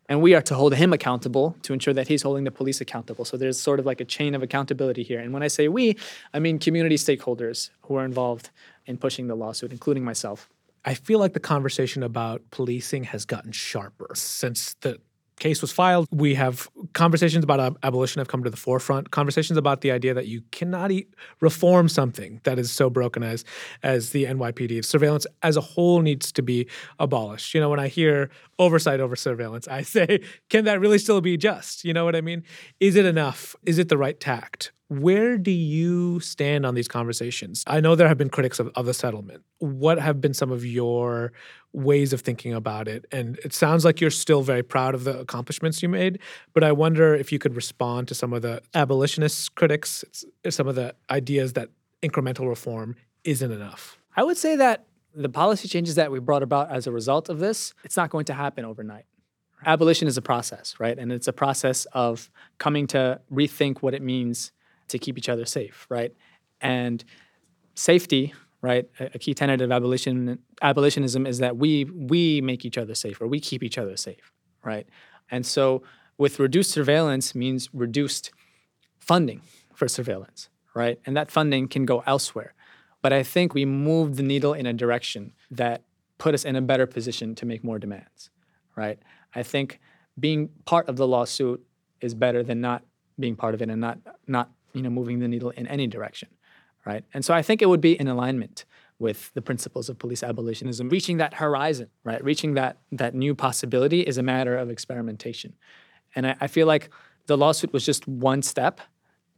And 0.07 0.21
we 0.21 0.33
are 0.33 0.41
to 0.43 0.55
hold 0.55 0.75
him 0.75 0.93
accountable 0.93 1.57
to 1.63 1.73
ensure 1.73 1.93
that 1.93 2.07
he's 2.07 2.21
holding 2.21 2.45
the 2.45 2.51
police 2.51 2.79
accountable. 2.81 3.25
So 3.25 3.37
there's 3.37 3.59
sort 3.59 3.79
of 3.79 3.85
like 3.85 4.01
a 4.01 4.05
chain 4.05 4.35
of 4.35 4.43
accountability 4.43 5.03
here. 5.03 5.19
And 5.19 5.33
when 5.33 5.43
I 5.43 5.47
say 5.47 5.67
we, 5.67 5.97
I 6.33 6.39
mean 6.39 6.57
community 6.57 6.95
stakeholders 6.95 7.69
who 7.83 7.95
are 7.95 8.05
involved 8.05 8.49
in 8.85 8.97
pushing 8.97 9.27
the 9.27 9.35
lawsuit, 9.35 9.71
including 9.71 10.03
myself. 10.03 10.49
I 10.85 10.93
feel 10.93 11.19
like 11.19 11.33
the 11.33 11.39
conversation 11.39 12.03
about 12.03 12.41
policing 12.51 13.05
has 13.05 13.25
gotten 13.25 13.53
sharper 13.53 14.11
since 14.15 14.73
the 14.81 14.99
case 15.43 15.61
was 15.61 15.73
filed. 15.73 16.07
We 16.09 16.35
have 16.35 16.69
conversations 16.93 17.43
about 17.43 17.59
ab- 17.59 17.77
abolition 17.83 18.21
have 18.21 18.29
come 18.29 18.45
to 18.45 18.49
the 18.49 18.55
forefront. 18.55 19.11
Conversations 19.11 19.57
about 19.57 19.81
the 19.81 19.91
idea 19.91 20.13
that 20.13 20.27
you 20.27 20.41
cannot 20.51 20.89
e- 20.89 21.05
reform 21.41 21.89
something 21.89 22.39
that 22.45 22.57
is 22.57 22.71
so 22.71 22.89
broken 22.89 23.23
as 23.23 23.43
as 23.83 24.11
the 24.11 24.23
NYPD. 24.23 24.85
Surveillance 24.85 25.27
as 25.41 25.57
a 25.57 25.61
whole 25.61 26.01
needs 26.01 26.31
to 26.31 26.41
be 26.41 26.65
abolished. 26.97 27.53
You 27.53 27.59
know, 27.59 27.69
when 27.69 27.81
I 27.81 27.89
hear 27.89 28.29
oversight 28.57 29.01
over 29.01 29.17
surveillance, 29.17 29.67
I 29.67 29.81
say, 29.95 30.21
can 30.49 30.63
that 30.63 30.79
really 30.79 30.97
still 30.97 31.19
be 31.19 31.35
just? 31.35 31.83
You 31.83 31.93
know 31.93 32.05
what 32.05 32.15
I 32.15 32.21
mean? 32.21 32.43
Is 32.79 32.95
it 32.95 33.05
enough? 33.05 33.53
Is 33.65 33.77
it 33.79 33.89
the 33.89 33.97
right 33.97 34.17
tact? 34.17 34.71
Where 34.99 35.39
do 35.39 35.49
you 35.49 36.19
stand 36.19 36.67
on 36.67 36.75
these 36.75 36.87
conversations? 36.87 37.63
I 37.65 37.79
know 37.79 37.95
there 37.95 38.07
have 38.07 38.17
been 38.17 38.29
critics 38.29 38.59
of, 38.59 38.69
of 38.75 38.85
the 38.85 38.93
settlement. 38.93 39.43
What 39.57 39.97
have 39.99 40.21
been 40.21 40.35
some 40.35 40.51
of 40.51 40.63
your 40.63 41.33
ways 41.71 42.13
of 42.13 42.21
thinking 42.21 42.53
about 42.53 42.87
it? 42.87 43.05
And 43.11 43.39
it 43.43 43.53
sounds 43.53 43.83
like 43.85 43.99
you're 43.99 44.11
still 44.11 44.43
very 44.43 44.61
proud 44.61 44.93
of 44.93 45.03
the 45.03 45.19
accomplishments 45.19 45.81
you 45.81 45.89
made, 45.89 46.19
but 46.53 46.63
I 46.63 46.71
wonder 46.71 47.15
if 47.15 47.31
you 47.31 47.39
could 47.39 47.55
respond 47.55 48.07
to 48.09 48.13
some 48.13 48.33
of 48.33 48.43
the 48.43 48.61
abolitionist 48.75 49.55
critics, 49.55 50.05
some 50.47 50.67
of 50.67 50.75
the 50.75 50.93
ideas 51.09 51.53
that 51.53 51.69
incremental 52.03 52.47
reform 52.47 52.95
isn't 53.23 53.51
enough. 53.51 53.97
I 54.15 54.21
would 54.21 54.37
say 54.37 54.55
that 54.57 54.85
the 55.15 55.29
policy 55.29 55.67
changes 55.67 55.95
that 55.95 56.11
we 56.11 56.19
brought 56.19 56.43
about 56.43 56.69
as 56.69 56.85
a 56.85 56.91
result 56.91 57.29
of 57.29 57.39
this, 57.39 57.73
it's 57.83 57.97
not 57.97 58.11
going 58.11 58.25
to 58.25 58.35
happen 58.35 58.63
overnight. 58.63 59.05
Abolition 59.65 60.07
is 60.07 60.17
a 60.17 60.21
process, 60.21 60.75
right? 60.79 60.99
And 60.99 61.11
it's 61.11 61.27
a 61.27 61.33
process 61.33 61.85
of 61.93 62.29
coming 62.59 62.85
to 62.87 63.21
rethink 63.31 63.79
what 63.79 63.95
it 63.95 64.03
means 64.03 64.51
to 64.93 64.99
keep 64.99 65.17
each 65.17 65.29
other 65.29 65.45
safe, 65.45 65.85
right? 65.89 66.13
And 66.61 67.03
safety, 67.75 68.33
right? 68.61 68.89
A, 68.99 69.11
a 69.15 69.19
key 69.19 69.33
tenet 69.33 69.61
of 69.61 69.71
abolition 69.71 70.39
abolitionism 70.61 71.27
is 71.27 71.39
that 71.39 71.57
we 71.57 71.83
we 71.85 72.41
make 72.41 72.63
each 72.65 72.77
other 72.77 72.95
safer, 72.95 73.27
we 73.27 73.39
keep 73.39 73.61
each 73.61 73.77
other 73.77 73.97
safe, 73.97 74.31
right? 74.63 74.87
And 75.29 75.45
so 75.45 75.83
with 76.17 76.39
reduced 76.39 76.71
surveillance 76.71 77.35
means 77.35 77.69
reduced 77.73 78.31
funding 78.99 79.41
for 79.73 79.87
surveillance, 79.87 80.49
right? 80.73 80.99
And 81.05 81.17
that 81.17 81.29
funding 81.31 81.67
can 81.67 81.85
go 81.85 82.03
elsewhere. 82.05 82.53
But 83.01 83.11
I 83.11 83.23
think 83.23 83.53
we 83.53 83.65
moved 83.65 84.15
the 84.15 84.23
needle 84.23 84.53
in 84.53 84.65
a 84.65 84.73
direction 84.73 85.33
that 85.51 85.83
put 86.17 86.33
us 86.33 86.45
in 86.45 86.55
a 86.55 86.61
better 86.61 86.87
position 86.87 87.35
to 87.35 87.45
make 87.45 87.63
more 87.63 87.79
demands, 87.79 88.29
right? 88.77 88.99
I 89.35 89.43
think 89.43 89.81
being 90.17 90.49
part 90.65 90.87
of 90.87 90.95
the 90.95 91.07
lawsuit 91.07 91.65
is 91.99 92.13
better 92.13 92.43
than 92.43 92.61
not 92.61 92.83
being 93.19 93.35
part 93.35 93.53
of 93.53 93.61
it 93.61 93.69
and 93.69 93.81
not 93.81 93.97
not 94.27 94.51
you 94.73 94.81
know 94.81 94.89
moving 94.89 95.19
the 95.19 95.27
needle 95.27 95.51
in 95.51 95.67
any 95.67 95.87
direction, 95.87 96.29
right? 96.85 97.03
And 97.13 97.23
so 97.23 97.33
I 97.33 97.41
think 97.41 97.61
it 97.61 97.67
would 97.67 97.81
be 97.81 97.99
in 97.99 98.07
alignment 98.07 98.65
with 98.99 99.33
the 99.33 99.41
principles 99.41 99.89
of 99.89 99.99
police 99.99 100.23
abolitionism. 100.23 100.89
Reaching 100.89 101.17
that 101.17 101.35
horizon, 101.35 101.89
right? 102.03 102.23
Reaching 102.23 102.53
that 102.55 102.77
that 102.91 103.13
new 103.13 103.35
possibility 103.35 104.01
is 104.01 104.17
a 104.17 104.23
matter 104.23 104.57
of 104.57 104.69
experimentation, 104.69 105.53
and 106.15 106.27
I, 106.27 106.35
I 106.41 106.47
feel 106.47 106.67
like 106.67 106.89
the 107.25 107.37
lawsuit 107.37 107.71
was 107.71 107.85
just 107.85 108.07
one 108.07 108.41
step, 108.41 108.81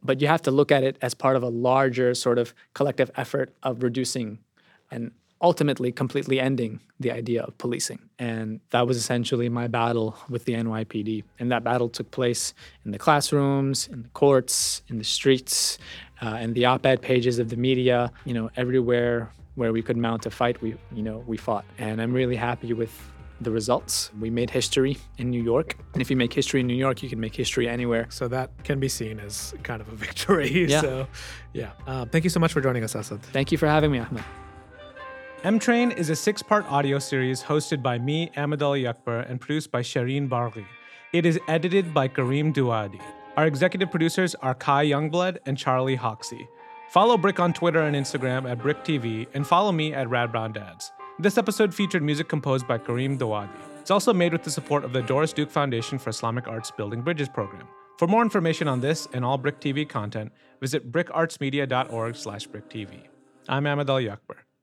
but 0.03 0.21
you 0.21 0.27
have 0.27 0.41
to 0.43 0.51
look 0.51 0.71
at 0.71 0.83
it 0.83 0.97
as 1.01 1.13
part 1.13 1.35
of 1.35 1.43
a 1.43 1.49
larger 1.49 2.13
sort 2.15 2.37
of 2.37 2.53
collective 2.73 3.11
effort 3.15 3.55
of 3.63 3.83
reducing 3.83 4.39
and 4.91 5.11
ultimately 5.41 5.91
completely 5.91 6.39
ending 6.39 6.79
the 6.99 7.11
idea 7.11 7.43
of 7.43 7.57
policing. 7.57 7.99
And 8.17 8.59
that 8.69 8.87
was 8.87 8.97
essentially 8.97 9.49
my 9.49 9.67
battle 9.67 10.17
with 10.29 10.45
the 10.45 10.53
NYPD. 10.53 11.23
And 11.39 11.51
that 11.51 11.63
battle 11.63 11.89
took 11.89 12.09
place 12.11 12.53
in 12.85 12.91
the 12.91 12.97
classrooms, 12.97 13.87
in 13.87 14.03
the 14.03 14.09
courts, 14.09 14.81
in 14.87 14.97
the 14.97 15.03
streets, 15.03 15.77
uh, 16.21 16.37
in 16.41 16.53
the 16.53 16.65
op-ed 16.65 17.01
pages 17.01 17.39
of 17.39 17.49
the 17.49 17.57
media, 17.57 18.11
you 18.23 18.33
know, 18.33 18.49
everywhere 18.55 19.31
where 19.55 19.71
we 19.71 19.81
could 19.81 19.97
mount 19.97 20.25
a 20.25 20.31
fight, 20.31 20.61
we, 20.61 20.75
you 20.93 21.03
know, 21.03 21.23
we 21.27 21.37
fought. 21.37 21.65
And 21.77 22.01
I'm 22.01 22.13
really 22.13 22.35
happy 22.35 22.73
with 22.73 22.91
the 23.41 23.51
results. 23.51 24.11
We 24.19 24.29
made 24.29 24.49
history 24.49 24.97
in 25.17 25.29
New 25.29 25.41
York. 25.41 25.77
And 25.93 26.01
if 26.01 26.09
you 26.09 26.15
make 26.15 26.33
history 26.33 26.61
in 26.61 26.67
New 26.67 26.75
York, 26.75 27.03
you 27.03 27.09
can 27.09 27.19
make 27.19 27.35
history 27.35 27.67
anywhere. 27.67 28.07
So 28.09 28.27
that 28.29 28.51
can 28.63 28.79
be 28.79 28.87
seen 28.87 29.19
as 29.19 29.53
kind 29.63 29.81
of 29.81 29.89
a 29.89 29.95
victory. 30.07 30.65
Yeah. 30.65 30.81
So, 30.81 31.07
yeah. 31.53 31.71
Uh, 31.87 32.05
thank 32.05 32.23
you 32.23 32.29
so 32.29 32.39
much 32.39 32.53
for 32.53 32.61
joining 32.61 32.83
us, 32.83 32.95
Asad. 32.95 33.21
Thank 33.23 33.51
you 33.51 33.57
for 33.57 33.67
having 33.67 33.91
me, 33.91 33.99
Ahmed. 33.99 34.23
M 35.45 35.59
Train 35.59 35.91
is 35.91 36.09
a 36.09 36.15
six 36.15 36.41
part 36.41 36.65
audio 36.71 36.97
series 36.97 37.43
hosted 37.43 37.83
by 37.83 37.99
me, 37.99 38.31
Ahmed 38.35 38.63
Ali 38.63 38.87
Akbar, 38.87 39.19
and 39.19 39.39
produced 39.39 39.71
by 39.71 39.83
Shireen 39.83 40.27
Barghi. 40.27 40.65
It 41.13 41.23
is 41.23 41.39
edited 41.47 41.93
by 41.93 42.07
Kareem 42.07 42.51
Duadi. 42.51 42.99
Our 43.37 43.45
executive 43.45 43.91
producers 43.91 44.33
are 44.41 44.55
Kai 44.55 44.87
Youngblood 44.87 45.37
and 45.45 45.55
Charlie 45.55 45.97
Hoxie. 45.97 46.47
Follow 46.89 47.15
Brick 47.15 47.39
on 47.39 47.53
Twitter 47.53 47.81
and 47.81 47.95
Instagram 47.95 48.49
at 48.49 48.57
BrickTV, 48.57 49.27
and 49.35 49.45
follow 49.45 49.71
me 49.71 49.93
at 49.93 50.09
Rad 50.09 50.31
Brown 50.31 50.51
Dads. 50.51 50.91
This 51.19 51.37
episode 51.37 51.75
featured 51.75 52.01
music 52.01 52.27
composed 52.27 52.67
by 52.67 52.79
Kareem 52.79 53.19
Dawadi. 53.19 53.59
It's 53.79 53.91
also 53.91 54.15
made 54.15 54.33
with 54.33 54.41
the 54.41 54.49
support 54.49 54.83
of 54.83 54.93
the 54.93 55.03
Doris 55.03 55.31
Duke 55.31 55.51
Foundation 55.51 55.99
for 55.99 56.09
Islamic 56.09 56.47
Arts 56.47 56.71
Building 56.71 57.03
Bridges 57.03 57.29
program. 57.29 57.67
For 57.99 58.07
more 58.07 58.23
information 58.23 58.67
on 58.67 58.81
this 58.81 59.07
and 59.13 59.23
all 59.23 59.37
Brick 59.37 59.59
TV 59.61 59.87
content, 59.87 60.31
visit 60.59 60.91
brickartsmedia.org 60.91 62.15
slash 62.15 62.47
bricktv. 62.47 63.03
I'm 63.47 63.67
Ahmed 63.67 63.91
Ali 63.91 64.09
Akbar. 64.09 64.44